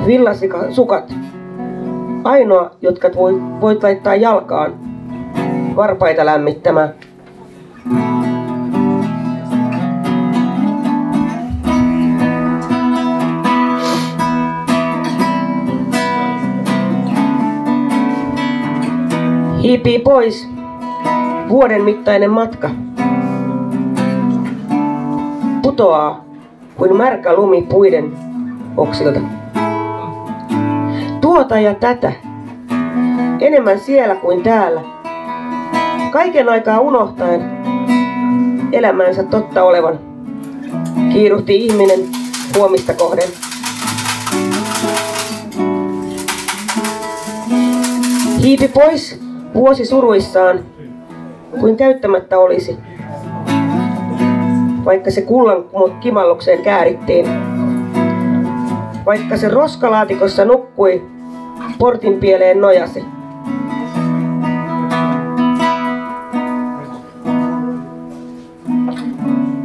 [0.06, 1.12] Villasukat,
[2.24, 3.08] ainoa, jotka
[3.61, 4.74] voit laittaa jalkaan,
[5.76, 6.94] varpaita lämmittämään.
[19.68, 20.48] Hiipii pois
[21.48, 22.70] vuoden mittainen matka.
[25.62, 26.24] Putoaa
[26.76, 28.12] kuin märkä lumi puiden
[28.76, 29.20] oksilta.
[31.20, 32.12] Tuota ja tätä.
[33.40, 34.81] Enemmän siellä kuin täällä.
[36.11, 37.42] Kaiken aikaa unohtaen
[38.72, 39.98] elämänsä totta olevan.
[41.12, 42.00] Kiiruhti ihminen
[42.57, 43.28] huomista kohden.
[48.42, 50.61] Hiipi pois vuosi suruissaan
[51.61, 52.78] kuin käyttämättä olisi.
[54.84, 55.64] Vaikka se kullan
[56.00, 57.26] kimallukseen käärittiin.
[59.06, 61.02] vaikka se roskalaatikossa nukkui,
[61.78, 63.04] portin pieleen nojasi.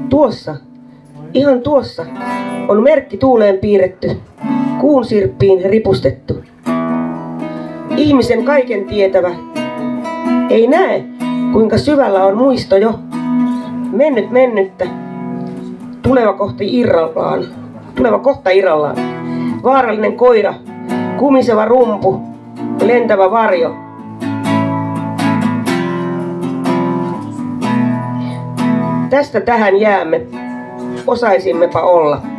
[0.09, 0.55] Tuossa,
[1.33, 2.05] ihan tuossa,
[2.67, 4.11] on merkki tuuleen piirretty,
[4.81, 6.43] kuun sirppiin ripustettu.
[7.97, 9.31] Ihmisen kaiken tietävä
[10.49, 11.03] ei näe,
[11.53, 12.99] kuinka syvällä on muisto jo.
[13.91, 14.85] Mennyt mennyttä,
[16.01, 17.45] tuleva kohti irrallaan,
[17.95, 18.95] tuleva kohta irrallaan.
[19.63, 20.53] Vaarallinen koira,
[21.17, 22.21] kumiseva rumpu,
[22.85, 23.75] lentävä varjo.
[29.09, 30.21] Tästä tähän jäämme,
[31.07, 32.32] osaisimmepa olla.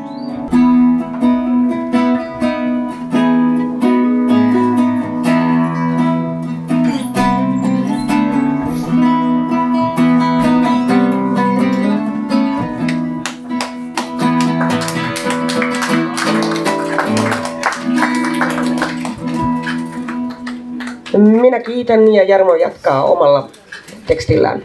[21.65, 23.49] Kiitän ja Jarmo jatkaa omalla
[24.07, 24.63] tekstillään.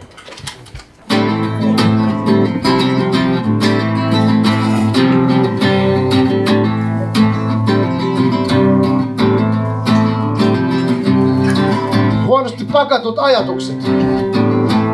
[12.26, 13.76] Huonosti pakatut ajatukset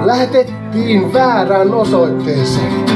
[0.04, 2.86] lähetettiin väärään osoitteeseen.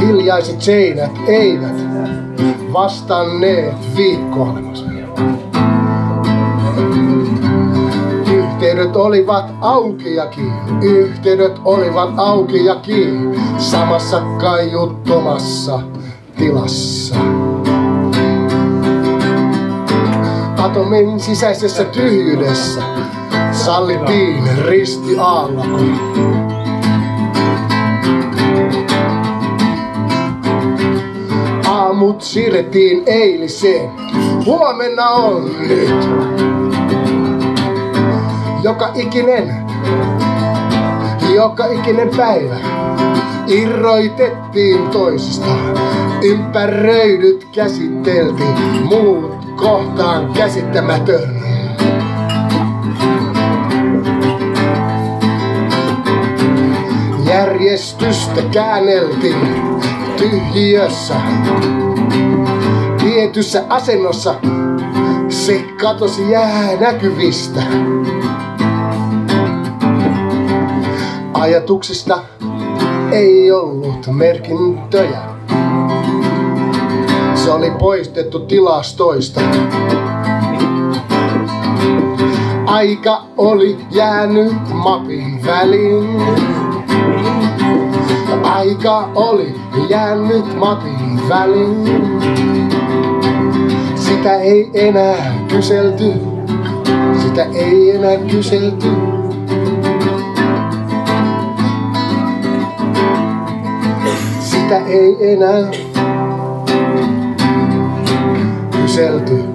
[0.00, 1.87] Hiljaiset seinät eivät
[2.78, 5.08] vastanneet viikkoilemaseen.
[8.32, 15.80] Yhteydet olivat auki ja kiinni, yhteydet olivat auki ja kiinni, samassa kaiuttomassa
[16.36, 17.16] tilassa.
[20.58, 22.82] Atomin sisäisessä tyhjyydessä
[23.52, 25.16] sallittiin risti
[31.98, 33.90] Aamut siirrettiin eiliseen,
[34.46, 36.08] huomenna on nyt.
[38.62, 39.54] Joka ikinen,
[41.34, 42.56] joka ikinen päivä
[43.46, 45.78] irroitettiin toisistaan.
[46.22, 51.42] Ympäröidyt käsiteltiin, muut kohtaan käsittämätön.
[57.24, 59.78] Järjestystä käänneltiin
[60.18, 61.14] tyhjiössä.
[62.98, 64.34] Tietyssä asennossa
[65.28, 67.62] se katosi jää näkyvistä.
[71.34, 72.18] Ajatuksista
[73.12, 75.20] ei ollut merkintöjä.
[77.34, 79.40] Se oli poistettu tilastoista.
[82.66, 86.57] Aika oli jäänyt mapin väliin.
[88.58, 89.54] Aika oli
[89.88, 92.20] jäänyt mapin väliin.
[93.96, 96.12] Sitä ei enää kyselty.
[97.22, 98.88] Sitä ei enää kyselty.
[104.40, 105.70] Sitä ei enää
[108.70, 109.47] kyselty.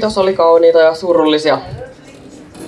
[0.00, 1.58] Kiitos, oli kauniita ja surullisia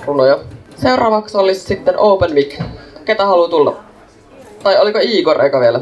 [0.06, 0.38] runoja.
[0.76, 2.60] Seuraavaksi olisi sitten Open Mic.
[3.04, 3.80] Ketä haluaa tulla?
[4.62, 5.80] Tai oliko Igor eka vielä?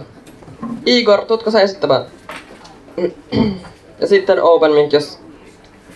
[0.87, 2.05] Igor, tutko sä esittämään?
[4.01, 5.19] Ja sitten Open Mic, jos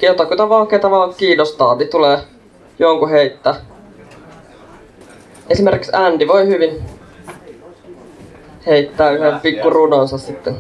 [0.03, 2.19] jotakuta vaan ketä vaan kiinnostaa, niin tulee
[2.79, 3.55] jonkun heittää.
[5.51, 6.83] Esimerkiksi Andy voi hyvin
[8.67, 10.57] heittää yhden pikku runonsa sitten.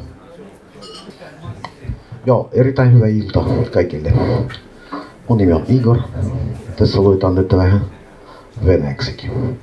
[2.26, 4.12] Joo, erittäin hyvää iltaa kaikille.
[5.68, 5.98] Igor.
[6.76, 7.80] Tässä luetaan nyt vähän
[8.66, 9.58] venäjäksikin.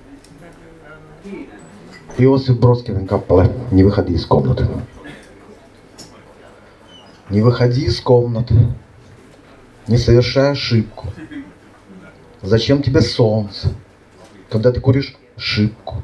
[2.19, 4.67] Иосиф Бродскивен kappale «Не выходи из комнаты».
[7.29, 8.55] Не выходи из комнаты,
[9.87, 11.07] не совершай ошибку.
[12.41, 13.69] Зачем тебе солнце,
[14.49, 15.95] когда ты куришь шибку?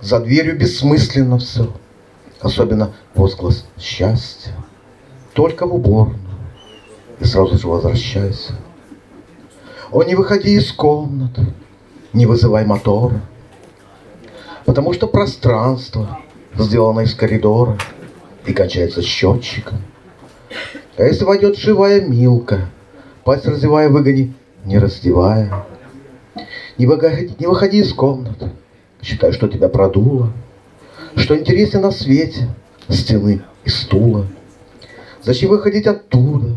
[0.00, 1.72] За дверью бессмысленно все,
[2.40, 4.52] особенно возглас счастья.
[5.34, 6.27] Только в уборную
[7.20, 8.54] и сразу же возвращайся.
[9.90, 11.46] О, не выходи из комнаты,
[12.12, 13.20] не вызывай мотора,
[14.64, 16.20] потому что пространство
[16.56, 17.78] сделано из коридора
[18.46, 19.78] и кончается счетчиком.
[20.96, 22.68] А если войдет живая милка,
[23.24, 25.64] пасть разевая выгони, не раздевая.
[26.76, 28.50] Не выходи, не выходи из комнаты,
[29.02, 30.32] считай, что тебя продуло.
[31.16, 32.48] Что интереснее на свете
[32.88, 34.26] стены и стула?
[35.22, 36.56] Зачем выходить оттуда,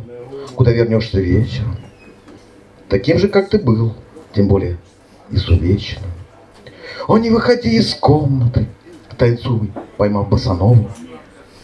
[0.62, 1.76] куда вернешься вечером?
[2.88, 3.95] Таким же, как ты был,
[4.32, 4.78] тем более
[5.32, 6.12] изувеченным.
[7.07, 8.68] О, не выходи из комнаты,
[9.18, 10.91] танцуй, поймав босанову.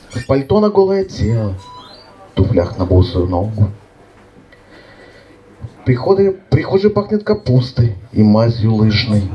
[0.09, 1.53] В пальто на голое тело,
[2.33, 3.69] туфлях на босую ногу.
[5.85, 9.29] Приходы, прихожей пахнет капустой и мазью лыжной.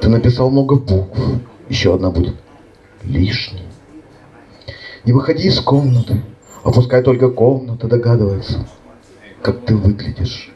[0.00, 1.18] Ты написал много букв,
[1.68, 2.36] еще одна будет
[3.02, 3.64] лишней.
[5.04, 6.22] Не выходи из комнаты,
[6.62, 8.64] а пускай только комната догадывается,
[9.42, 10.50] как ты выглядишь.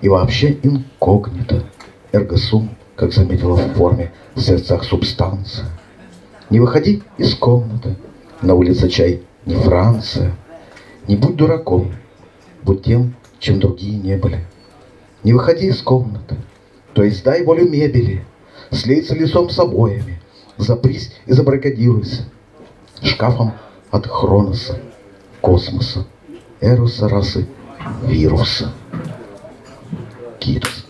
[0.00, 1.64] И вообще инкогнито,
[2.12, 5.66] эргосум, как заметила в форме в сердцах субстанция.
[6.50, 7.96] Не выходи из комнаты,
[8.42, 10.34] на улице чай не Франция.
[11.08, 11.92] Не будь дураком,
[12.62, 14.44] будь тем, чем другие не были.
[15.24, 16.36] Не выходи из комнаты,
[16.94, 18.24] то есть дай волю мебели,
[18.70, 20.20] слейся лицом с обоями,
[20.58, 22.24] запрись и забаррикадируйся
[23.02, 23.52] шкафом
[23.90, 24.78] от Хроноса,
[25.40, 26.06] космоса,
[26.60, 27.46] Эроса, расы,
[28.08, 28.64] virus.
[30.40, 30.86] Kiitos.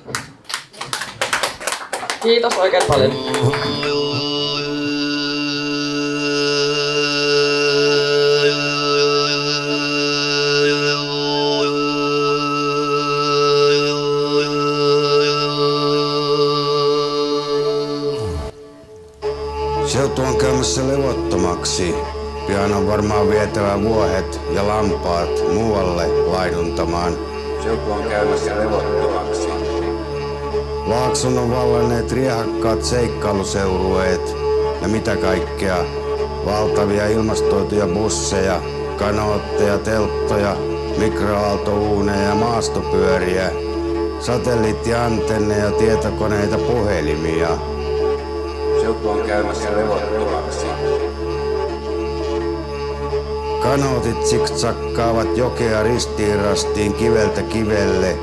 [2.23, 3.11] Kiitos oikein paljon.
[3.11, 3.82] Mm-hmm.
[22.93, 27.13] Varmaan vietävä vuohet ja lampaat muualle laiduntamaan.
[27.63, 29.49] Seutu on käymässä levottomaksi.
[30.87, 34.37] Laakson on vallanneet riehakkaat seikkailuseurueet
[34.83, 35.77] ja mitä kaikkea.
[36.47, 38.61] Valtavia ilmastoituja busseja,
[38.99, 40.57] kanootteja, telttoja,
[40.99, 43.51] mikroaaltouuneja ja maastopyöriä,
[44.21, 47.49] satelliittiantenneja, tietokoneita, puhelimia.
[48.81, 50.62] Seutu on käymässä levottomaksi.
[53.63, 58.19] Kanootit siktsakkaavat jokea ristiin rastiin kiveltä kivelle.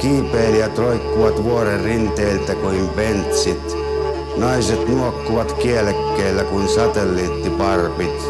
[0.00, 3.76] Kiipeilijät roikkuvat vuoren rinteiltä kuin bentsit.
[4.36, 8.22] Naiset nuokkuvat kielekkeillä kuin satelliittiparpit.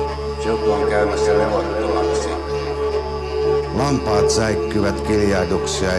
[0.43, 2.29] Seutu on käymässä levottomaksi.
[3.75, 5.91] Lampaat säikkyvät kiljahduksia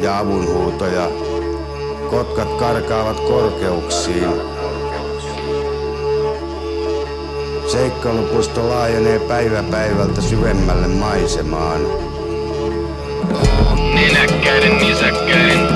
[0.00, 1.10] ja avunhuutoja.
[2.10, 4.30] Kotkat karkaavat korkeuksiin.
[7.66, 11.80] Seikkailupuisto laajenee päivä päivältä syvemmälle maisemaan.
[13.94, 15.73] Nenäkkäiden nisäkkäiden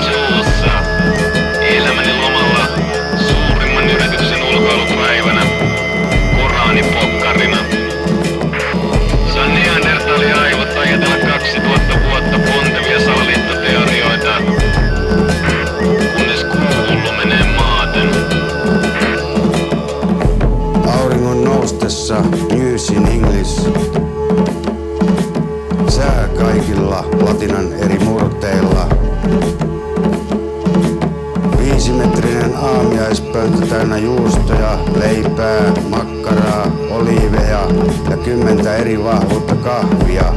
[33.39, 37.67] aamiaispöytä täynnä juustoja, leipää, makkaraa, oliiveja
[38.09, 40.33] ja kymmentä eri vahvuutta kahvia.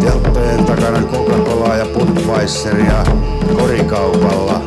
[0.00, 3.04] Telttojen takana Coca-Colaa ja Budweiseria
[3.58, 4.60] korikaupalla.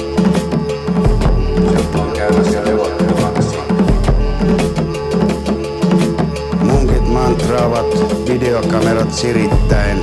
[6.61, 7.85] Munkit mantraavat
[8.29, 10.01] videokamerat sirittäen.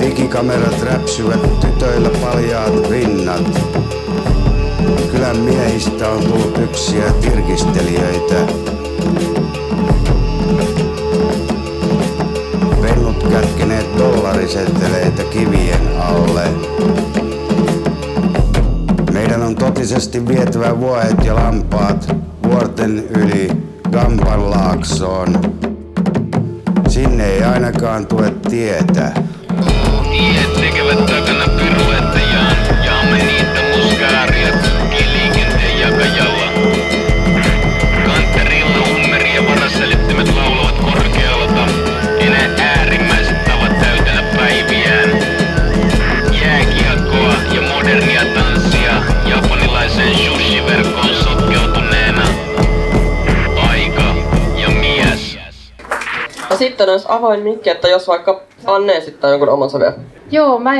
[0.00, 3.95] Digikamerat räpsyvät tytöillä paljaat rinnat.
[5.16, 8.34] Kylän miehistä on tullut yksiä tirkistelijöitä.
[12.82, 16.48] Pennut kätkeneet dollariseteleitä kivien alle.
[19.12, 23.50] Meidän on totisesti vietävä vuohet ja lampaat vuorten yli
[23.90, 25.38] Gampan laaksoon.
[26.88, 29.12] Sinne ei ainakaan tule tietä.
[30.10, 31.45] Miehet tekevät takana
[56.76, 59.94] sitten olisi avoin mikki, että jos vaikka Anne esittää jonkun omansa vielä.
[60.30, 60.72] Joo, mä,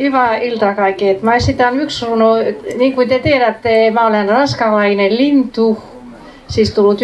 [0.00, 1.18] hyvää iltaa kaikille.
[1.22, 2.34] Mä esitän yksi runo.
[2.76, 5.78] Niin kuin te tiedätte, mä olen ranskalainen lintu,
[6.46, 7.00] siis tullut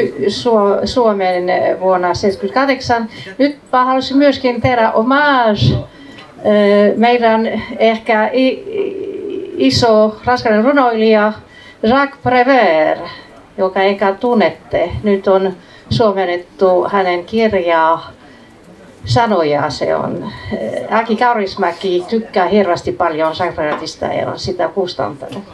[0.84, 1.44] Suomeen
[1.80, 3.08] vuonna 1978.
[3.38, 4.92] Nyt mä haluaisin myöskin tehdä
[6.44, 8.30] eh, meidän ehkä
[9.56, 11.32] iso ranskalainen runoilija
[11.82, 13.08] Jacques Prévert.
[13.58, 14.90] joka eikä tunnette.
[15.02, 15.52] Nyt on
[15.90, 18.19] suomennettu hänen kirjaa
[19.04, 20.32] sanoja se on.
[20.90, 25.44] Aki Kaurismäki tykkää hirveästi paljon Seinfeldistä ja on sitä kustantanut.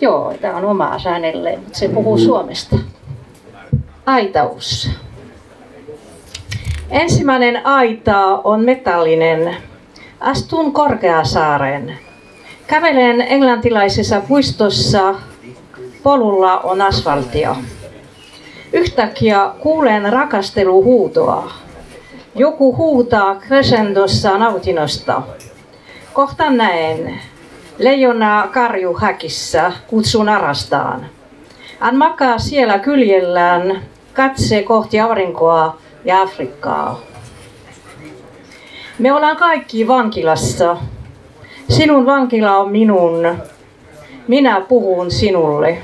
[0.00, 2.76] Joo, tämä on oma hänelle, mutta se puhuu Suomesta.
[4.06, 4.90] Aitaus.
[6.90, 9.56] Ensimmäinen aita on metallinen.
[10.20, 11.98] Astun Korkeasaaren.
[12.66, 15.14] Kävelen englantilaisessa puistossa.
[16.02, 17.56] Polulla on asfaltia.
[18.72, 21.52] Yhtäkkiä kuulen rakasteluhuutoa.
[22.36, 25.22] Joku huutaa crescendossa nautinnosta.
[26.12, 27.20] Kohta näen.
[27.78, 31.06] Leijona karju häkissä kutsun arastaan.
[31.80, 33.82] Hän makaa siellä kyljellään,
[34.12, 37.00] katse kohti aurinkoa ja Afrikkaa.
[38.98, 40.76] Me ollaan kaikki vankilassa.
[41.68, 43.38] Sinun vankila on minun.
[44.28, 45.78] Minä puhun sinulle.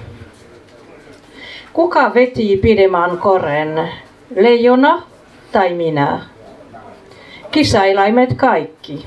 [1.73, 3.89] Kuka veti pidemmän koren?
[4.37, 5.03] Leijona
[5.53, 6.21] tai minä?
[7.51, 9.07] Kisailaimet kaikki.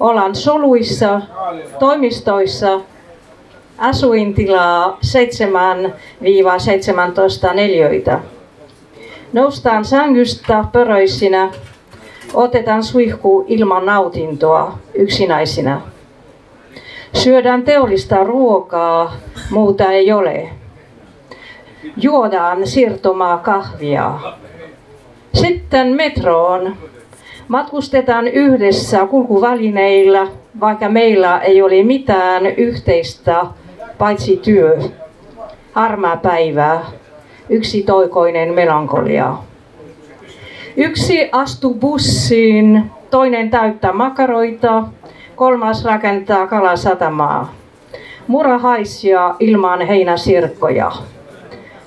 [0.00, 1.20] Ollaan soluissa,
[1.78, 2.80] toimistoissa,
[3.78, 4.98] asuintilaa
[7.50, 8.20] 7-17 neljöitä.
[9.32, 11.50] Noustaan sängystä pöröisinä,
[12.34, 15.80] otetaan suihku ilman nautintoa yksinäisinä.
[17.12, 19.12] Syödään teollista ruokaa,
[19.50, 20.48] muuta ei ole.
[21.96, 24.14] Juodaan siirtomaa kahvia.
[25.34, 26.76] Sitten metroon.
[27.48, 30.26] Matkustetaan yhdessä kulkuvälineillä,
[30.60, 33.46] vaikka meillä ei ole mitään yhteistä
[33.98, 34.78] paitsi työ.
[35.72, 36.80] Harmaa päivää,
[37.48, 39.34] yksi toikoinen melankolia.
[40.76, 44.84] Yksi astuu bussiin, toinen täyttää makaroita,
[45.36, 47.52] kolmas rakentaa kalasatamaa.
[48.26, 50.92] Mura haisia ilman heinäsirkkoja.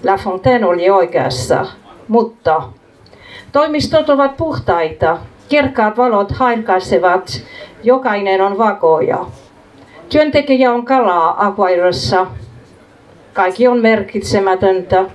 [0.05, 1.65] La Fontaine oli oikeassa,
[2.07, 2.63] mutta
[3.51, 5.17] toimistot ovat puhtaita,
[5.51, 7.41] kirkkaat valot haikaisevat,
[7.83, 9.25] jokainen on vakoja.
[10.09, 12.27] Työntekijä on kalaa akvairossa.
[13.33, 15.05] Kaikki on merkitsemätöntä.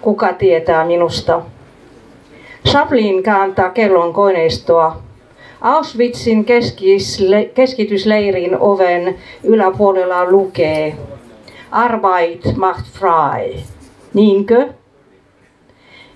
[0.00, 1.42] Kuka tietää minusta?
[2.68, 4.96] Chaplin kääntää kellon koneistoa.
[5.60, 6.44] Auschwitzin
[7.54, 10.96] keskitysleirin oven yläpuolella lukee
[11.70, 13.64] Arbeit macht frei.
[14.14, 14.68] Niinkö?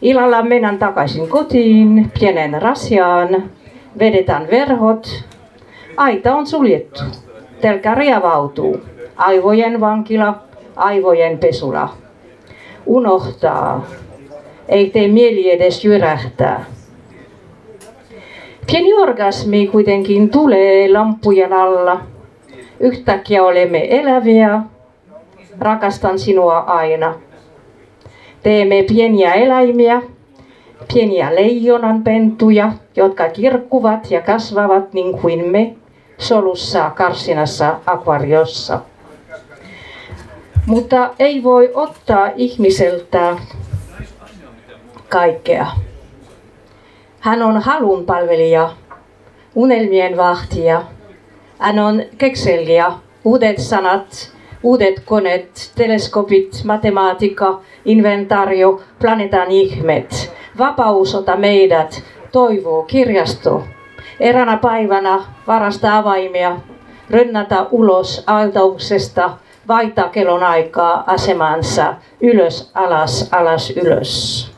[0.03, 3.50] Illalla mennään takaisin kotiin, pienen rasiaan,
[3.98, 5.24] vedetään verhot.
[5.96, 7.00] Aita on suljettu.
[7.61, 8.80] Telkari avautuu.
[9.16, 10.34] Aivojen vankila,
[10.76, 11.88] aivojen pesula.
[12.86, 13.86] Unohtaa.
[14.68, 16.64] Ei tee mieli edes jyrähtää.
[18.66, 22.00] Pieni orgasmi kuitenkin tulee lampujen alla.
[22.80, 24.61] Yhtäkkiä olemme eläviä.
[25.61, 27.14] Rakastan sinua aina.
[28.43, 30.03] Teemme pieniä eläimiä,
[30.95, 35.74] pieniä leijonanpentuja, jotka kirkkuvat ja kasvavat niin kuin me
[36.18, 38.80] solussa karsinassa akvariossa.
[40.66, 43.36] Mutta ei voi ottaa ihmiseltä
[45.09, 45.66] kaikkea.
[47.20, 48.70] Hän on halun palvelija,
[49.55, 50.82] unelmien vahtija.
[51.59, 52.93] Hän on kekselijä,
[53.24, 54.32] uudet sanat,
[54.62, 60.32] uudet koneet, teleskopit, matematiikka, inventario, planeetan ihmet.
[60.58, 62.02] Vapaus ota meidät,
[62.32, 63.64] toivoo kirjasto.
[64.20, 66.56] Eräänä päivänä varasta avaimia,
[67.10, 69.30] rönnätä ulos altauksesta,
[69.68, 74.52] vaihtaa kellon aikaa asemansa, ylös, alas, alas, ylös.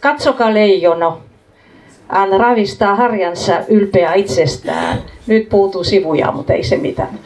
[0.00, 1.20] Katsokaa leijono,
[2.08, 4.98] hän ravistaa harjansa ylpeä itsestään.
[5.26, 7.18] Nyt puutuu sivuja, mutta ei se mitään.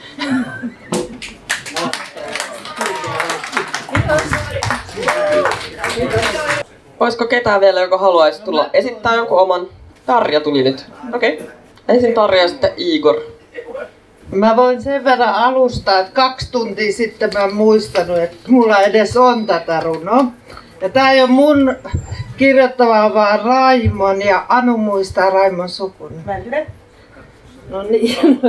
[7.00, 9.68] Olisiko ketään vielä, joka haluaisi tulla esittää jonkun oman?
[10.06, 10.86] Tarja tuli nyt.
[11.14, 11.34] Okei.
[11.34, 11.46] Okay.
[11.88, 13.16] Ensin Tarja ja sitten Igor.
[14.30, 19.16] Mä voin sen verran alustaa, että kaksi tuntia sitten mä en muistanut, että mulla edes
[19.16, 20.24] on tätä runoa.
[20.80, 21.74] Ja tää ei ole mun
[22.36, 26.12] kirjoittava, vaan Raimon ja Anu muistaa Raimon sukun.
[26.24, 26.66] Mäntynen?
[27.68, 28.40] No niin.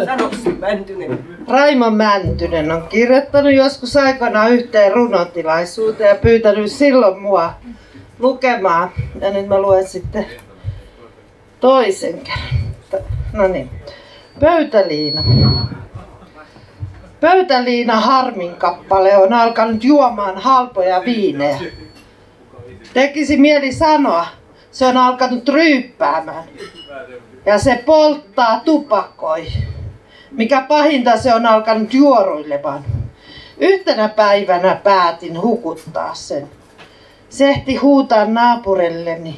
[0.60, 1.20] Mäntynen.
[1.48, 7.54] Raimo Mäntynen on kirjoittanut joskus aikana yhteen runotilaisuuteen ja pyytänyt silloin mua
[8.20, 8.92] lukemaan.
[9.22, 10.26] Ja nyt mä luen sitten
[11.60, 12.70] toisen kerran.
[13.34, 13.70] No niin.
[14.40, 15.24] Pöytäliina.
[17.20, 21.60] Pöytäliina Harmin kappale on alkanut juomaan halpoja viinejä.
[22.94, 24.28] Tekisi mieli sanoa,
[24.72, 26.44] se on alkanut ryyppäämään.
[27.46, 29.48] Ja se polttaa tupakoi.
[30.32, 32.86] Mikä pahinta se on alkanut juoruilemaan.
[33.58, 36.59] Yhtenä päivänä päätin hukuttaa sen.
[37.29, 39.37] Sehti huutaa naapurelleni.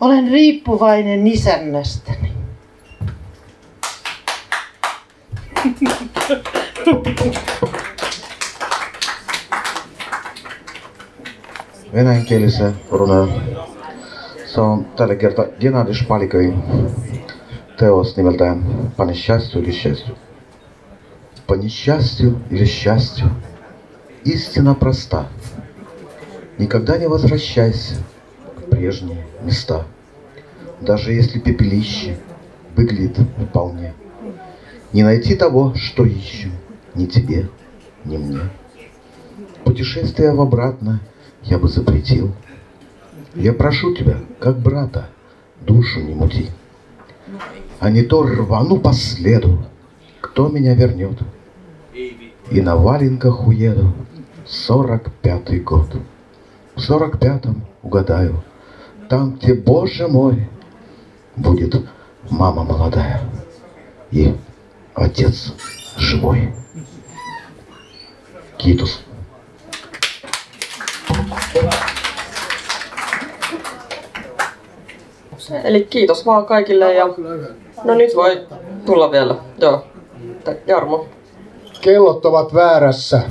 [0.00, 2.32] Olen riippuvainen isännästäni.
[11.94, 13.32] Venäjänkielisen runon.
[14.46, 16.62] Se on tällä kertaa Gennady Shpalikoin
[17.76, 20.16] teos nimeltään По несчастью или счастью.
[21.46, 23.30] По несчастью или счастью
[24.24, 25.26] истина проста.
[26.59, 27.95] Никогда не возвращайся
[28.57, 29.85] в прежние места.
[30.81, 32.17] Даже если пепелище
[32.75, 33.17] выглядит
[33.49, 33.93] вполне.
[34.91, 36.49] Не найти того, что ищу,
[36.95, 37.49] ни тебе,
[38.03, 38.41] ни мне.
[39.63, 40.99] Путешествие в обратно
[41.43, 42.33] я бы запретил.
[43.35, 45.07] Я прошу тебя, как брата,
[45.61, 46.49] душу не мути.
[47.79, 49.63] А не то рвану по следу,
[50.19, 51.19] кто меня вернет.
[52.51, 53.93] И на валенках уеду
[54.45, 55.87] сорок пятый год.
[56.78, 58.42] В сорок пятом угадаю,
[59.08, 60.48] там, где, Боже мой,
[61.36, 61.74] будет
[62.30, 63.20] мама молодая
[64.10, 64.34] и
[64.94, 65.52] отец
[65.96, 66.52] живой.
[68.58, 69.04] Kiitos.
[75.64, 77.06] Eli kiitos vaan kaikille ja
[77.84, 78.46] no nyt voi
[78.86, 79.36] tulla vielä.
[79.58, 79.86] Joo.
[80.66, 81.06] Jarmo.
[81.80, 83.22] Kellot ovat väärässä.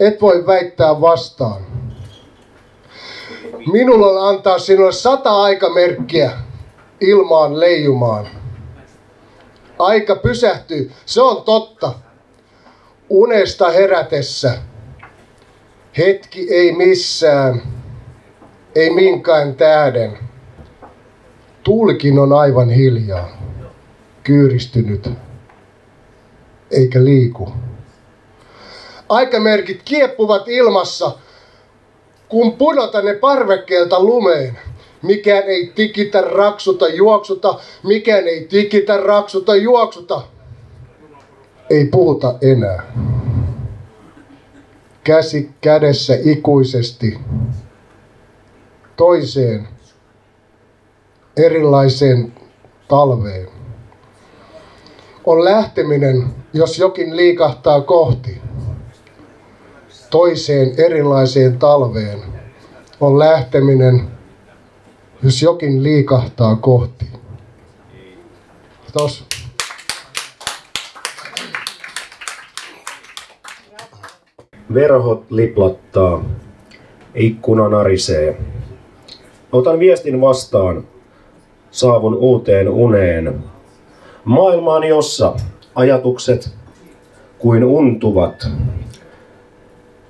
[0.00, 1.62] Et voi väittää vastaan.
[3.71, 6.31] Minulla on antaa sinulle sata aikamerkkiä
[7.01, 8.27] ilmaan leijumaan.
[9.79, 11.93] Aika pysähtyy, se on totta.
[13.09, 14.57] Unesta herätessä.
[15.97, 17.61] Hetki ei missään,
[18.75, 20.17] ei minkään tähden.
[21.63, 23.29] Tuulikin on aivan hiljaa,
[24.23, 25.09] kyyristynyt,
[26.71, 27.53] eikä liiku.
[29.09, 31.11] Aikamerkit kieppuvat ilmassa,
[32.29, 34.59] kun pudota ne parvekkeelta lumeen.
[35.01, 37.59] Mikään ei tikitä, raksuta, juoksuta.
[37.83, 40.21] Mikään ei tikitä, raksuta, juoksuta.
[41.69, 42.93] Ei puhuta enää.
[45.03, 47.19] Käsi kädessä ikuisesti
[48.95, 49.67] toiseen
[51.37, 52.33] erilaiseen
[52.87, 53.47] talveen.
[55.25, 56.23] On lähteminen,
[56.53, 58.41] jos jokin liikahtaa kohti
[60.15, 62.19] toiseen erilaiseen talveen.
[63.01, 64.07] On lähteminen,
[65.23, 67.05] jos jokin liikahtaa kohti.
[68.81, 69.25] Kiitos.
[74.73, 76.23] Verhot liplattaa,
[77.15, 78.37] ikkuna narisee.
[79.51, 80.87] Otan viestin vastaan,
[81.71, 83.43] saavun uuteen uneen.
[84.25, 85.35] Maailmaan, jossa
[85.75, 86.49] ajatukset
[87.39, 88.47] kuin untuvat,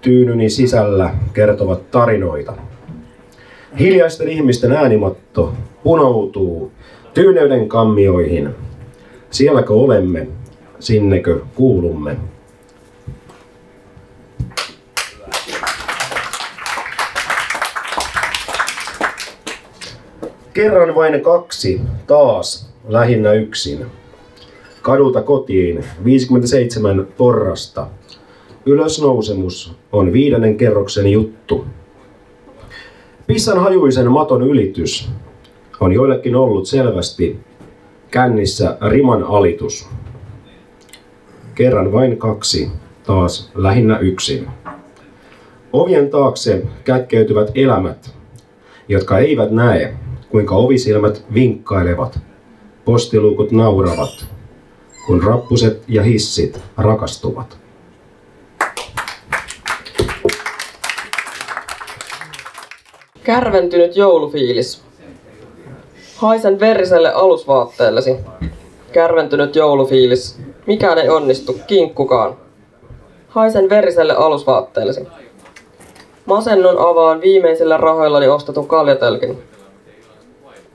[0.06, 2.54] tyynyni sisällä kertovat tarinoita.
[3.80, 5.54] Hiljaisten ihmisten äänimatto
[5.84, 6.72] punoutuu
[7.14, 8.50] tyyneyden kammioihin.
[9.30, 10.28] Sielläkö olemme,
[10.80, 12.18] sinnekö kuulumme.
[20.54, 23.86] Kerran vain kaksi, taas lähinnä yksin.
[24.82, 27.88] Kadulta kotiin 57 porrasta.
[28.68, 31.66] Ylösnousemus on viidennen kerroksen juttu.
[33.28, 35.10] Pissan hajuisen maton ylitys
[35.80, 37.40] on joillekin ollut selvästi
[38.12, 39.90] kännissä riman alitus.
[41.56, 42.72] Kerran vain kaksi,
[43.04, 44.48] taas lähinnä yksin.
[45.74, 48.16] Ovien taakse kätkeytyvät elämät,
[48.88, 49.94] jotka eivät näe,
[50.30, 52.20] kuinka ovisilmät vinkkailevat,
[52.86, 54.26] postiluukut nauravat,
[55.08, 57.65] kun rappuset ja hissit rakastuvat.
[63.26, 64.84] Kärventynyt joulufiilis.
[66.16, 68.18] Haisen veriselle alusvaatteellesi.
[68.92, 70.40] Kärventynyt joulufiilis.
[70.66, 72.38] Mikään ei onnistu, kinkkukaan.
[73.28, 75.08] Haisen veriselle alusvaatteellesi.
[76.26, 79.44] Masennun avaan viimeisillä rahoillani ostetun kaljatelkin.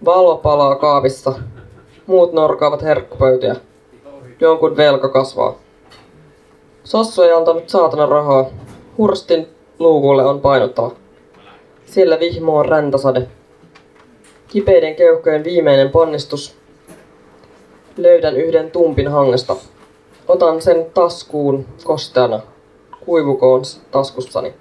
[0.05, 1.33] Valo palaa kaavissa.
[2.07, 3.57] Muut norkaavat herkkupöytiä.
[4.41, 5.55] Jonkun velka kasvaa.
[6.85, 8.45] Sossu ei antanut saatana rahaa.
[8.99, 9.49] Hurstin
[9.79, 11.00] luukulle on painottava.
[11.91, 13.27] Siellä vihmo on räntäsade.
[14.49, 16.57] Kipeiden keuhkojen viimeinen ponnistus.
[17.97, 19.57] Löydän yhden tumpin hangesta.
[20.29, 22.41] Otan sen taskuun kosteana.
[23.05, 24.55] Kuivukoon taskussani.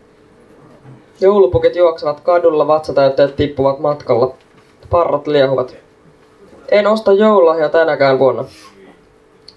[1.22, 4.34] Joulupukit juoksevat kadulla, vatsatäytteet tippuvat matkalla.
[4.90, 5.76] Parrat liehuvat.
[6.72, 8.46] En osta joululahja tänäkään vuonna.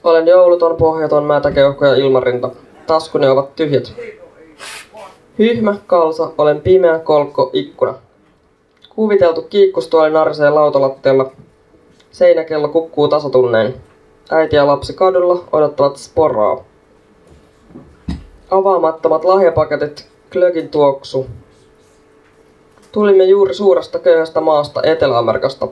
[0.04, 2.50] Olen jouluton, pohjaton, mätäkeuhko ja ilmarinta.
[2.86, 3.94] taskuni ovat tyhjät.
[5.38, 7.94] Hyhmä, kalsa, olen pimeä kolkko, ikkuna.
[8.94, 11.30] Kuviteltu kiikkustuoli narisee lautalattialla.
[12.10, 13.74] Seinäkello kukkuu tasatunneen.
[14.30, 16.64] Äiti ja lapsi kadulla odottavat sporaa.
[18.50, 21.26] Avaamattomat lahjapaketit, klökin tuoksu.
[22.92, 25.68] Tulimme juuri suuresta köyhästä maasta Etelä-Amerikasta.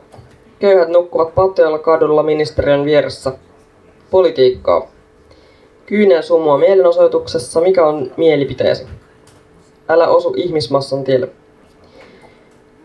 [0.58, 3.32] Köyhät nukkuvat patjoilla kadulla ministeriön vieressä.
[4.10, 4.86] Politiikkaa.
[5.86, 8.86] Kyynel sumua mielenosoituksessa, mikä on mielipiteesi?
[9.90, 11.28] Älä osu ihmismassan tielle.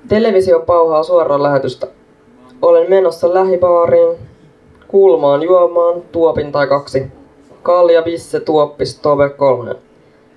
[0.07, 1.87] Televisio pauhaa suoraan lähetystä.
[2.61, 4.17] Olen menossa lähibaariin,
[4.87, 7.07] kulmaan juomaan, tuopin tai kaksi.
[7.63, 9.75] Kalja, bisse, tuoppi, stove, kolmonen.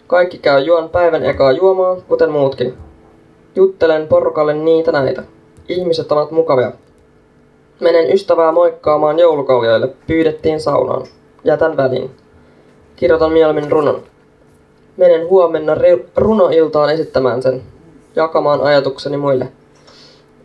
[0.07, 2.75] Kaikki käy juon päivän ekaa juomaa, kuten muutkin.
[3.57, 5.23] Juttelen porukalle niitä näitä.
[5.69, 6.73] Ihmiset ovat mukavia.
[7.81, 9.89] Menen ystävää moikkaamaan joulukaljoille.
[10.07, 11.07] Pyydettiin saunaan.
[11.45, 12.11] Jätän väliin.
[12.97, 14.03] Kirjoitan mieluummin runon.
[14.99, 15.73] Menen huomenna
[16.17, 17.63] runoiltaan esittämään sen.
[18.17, 19.49] Jakamaan ajatukseni muille.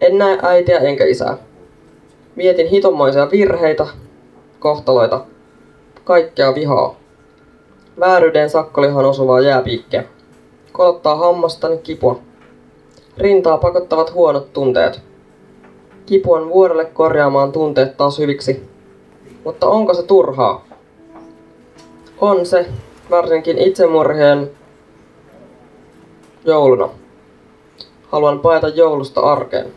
[0.02, 1.38] En näe äitiä enkä isää.
[2.36, 3.88] Mietin hitonmoisia virheitä,
[4.60, 5.26] kohtaloita,
[6.04, 6.96] kaikkea vihaa.
[8.00, 10.04] Vääryyden sakkolihan osuvaa jääpiikkeä.
[10.72, 12.20] Kolottaa hammastani kipua.
[13.18, 15.02] Rintaa pakottavat huonot tunteet.
[16.06, 18.70] Kipu on vuorelle korjaamaan tunteet taas hyviksi.
[19.44, 20.66] Mutta onko se turhaa?
[22.22, 22.66] On se,
[23.14, 24.52] varsinkin itsemurheen
[26.46, 26.90] jouluna.
[28.12, 29.74] Haluan paeta joulusta arkeen.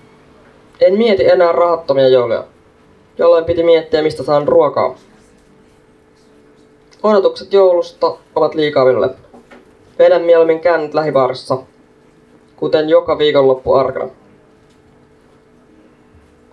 [0.81, 2.45] En mieti enää rahattomia jouluja,
[3.19, 4.95] jolloin piti miettiä mistä saan ruokaa.
[7.03, 9.11] Odotukset joulusta ovat liikaa minulle.
[9.99, 11.59] Vedän mieluummin käynnit lähibaarissa,
[12.57, 14.11] kuten joka viikonloppu arkana.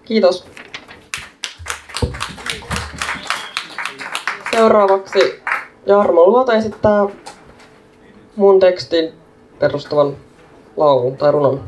[0.06, 0.48] Kiitos.
[4.52, 5.43] Seuraavaksi
[5.86, 7.06] Jarmo Luota esittää
[8.36, 9.14] mun tekstin
[9.60, 10.16] perustuvan
[10.78, 11.62] laulun tai runon.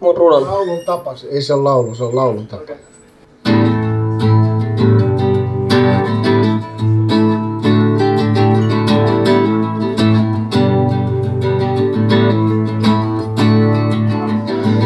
[0.00, 0.42] Mun runon.
[0.42, 1.24] Laulun tapas.
[1.24, 2.72] Ei se ole laulu, se on laulun tapa.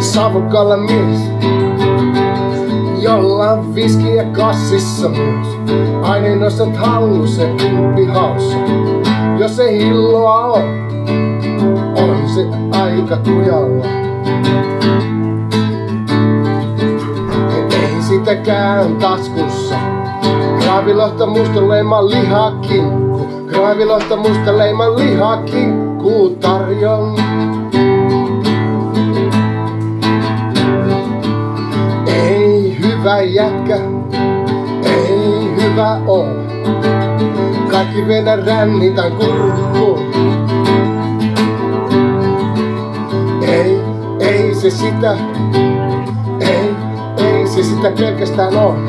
[0.01, 1.40] Savukalla mies,
[3.21, 5.47] on viskiä kassissa myös.
[6.03, 8.57] Aina nostat hallussa kymppi haussa.
[9.39, 10.63] Jos se hilloa on,
[11.97, 12.47] on se
[12.81, 13.85] aika kujalla.
[17.71, 19.75] Ei sitäkään taskussa.
[20.61, 23.27] Kraavilohta musta leima lihakinkku.
[23.47, 27.15] Kraavilohta musta leima lihakinkku tarjon.
[33.01, 33.77] Hyvä jätkä,
[34.85, 36.27] ei hyvä oo.
[37.71, 40.01] Kaikki venä rännitän kurkkuun.
[43.43, 43.81] Ei,
[44.21, 45.17] ei se sitä,
[46.41, 46.75] ei,
[47.17, 48.89] ei se sitä pelkästään on.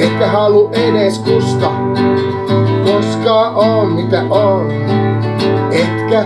[0.00, 1.70] Etkä halu edes kusta,
[2.84, 4.72] koska on mitä on.
[5.72, 6.24] Etkä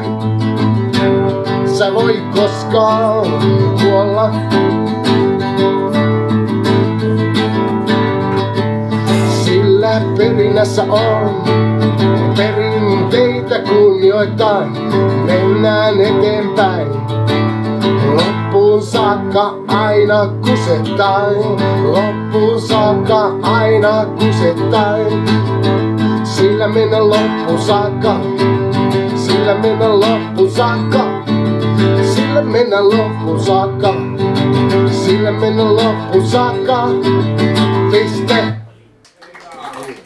[1.67, 3.27] sä voi koskaan
[3.83, 4.31] kuolla.
[9.95, 11.43] Sillä perinnässä on
[12.37, 14.69] perinteitä kunnioittain.
[15.27, 16.89] Mennään eteenpäin.
[18.15, 21.43] Loppuun saakka aina kusettain.
[21.83, 25.25] Loppuun saakka aina kusettain.
[26.25, 28.21] Sillä mennä loppuun saakka.
[29.17, 31.05] Sillä mennä loppuun saakka.
[32.15, 33.95] Sillä mennä loppuun saakka.
[34.91, 36.89] Sillä mennä loppuun saakka.
[37.91, 38.64] Piste.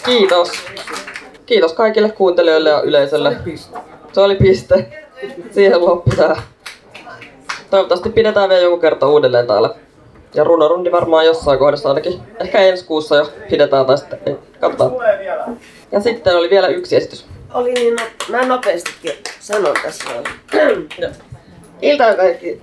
[0.09, 0.50] Kiitos.
[1.46, 3.36] Kiitos kaikille kuuntelijoille ja yleisölle.
[4.12, 4.86] Se oli piste.
[5.50, 6.42] Siihen loppu tää.
[7.70, 9.74] Toivottavasti pidetään vielä joku kerta uudelleen täällä.
[10.34, 12.20] Ja runorundi varmaan jossain kohdassa ainakin.
[12.40, 14.36] Ehkä ensi kuussa jo pidetään tai sitten ei.
[14.61, 14.92] Katsotaan.
[15.92, 17.26] Ja sitten oli vielä yksi esitys.
[17.54, 20.04] Oli niin, no, mä nopeastikin sanon tässä.
[21.82, 22.61] Iltaa kaikki.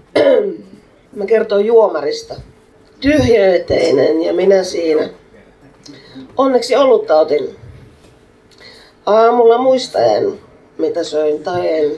[1.15, 2.35] mä kertoin juomarista.
[2.99, 5.09] Tyhjöteinen ja minä siinä.
[6.37, 7.55] Onneksi olutta otin.
[9.05, 10.39] Aamulla muistaen,
[10.77, 11.91] mitä söin tai en.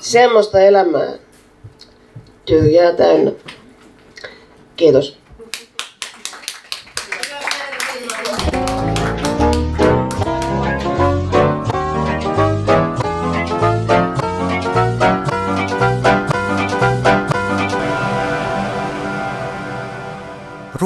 [0.00, 1.12] Semmoista elämää.
[2.44, 3.32] Tyhjää täynnä.
[4.76, 5.19] Kiitos.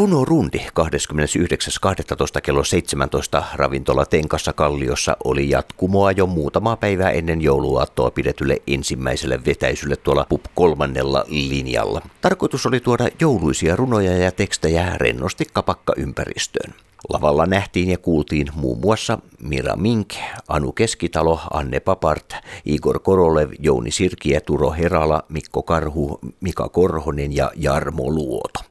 [0.05, 2.41] Runo Rundi 29.12.
[2.43, 9.97] kello 17 ravintola Tenkassa Kalliossa oli jatkumoa jo muutama päivää ennen jouluaattoa pidetylle ensimmäiselle vetäisylle
[9.97, 12.03] tuolla pub kolmannella linjalla.
[12.21, 16.75] Tarkoitus oli tuoda jouluisia runoja ja tekstejä rennosti kapakka ympäristöön.
[17.09, 20.15] Lavalla nähtiin ja kuultiin muun muassa Mira Mink,
[20.49, 22.35] Anu Keskitalo, Anne Papart,
[22.65, 28.65] Igor Korolev, Jouni Sirkiä, Turo Herala, Mikko Karhu, Mika Korhonen ja Jarmo Luoto.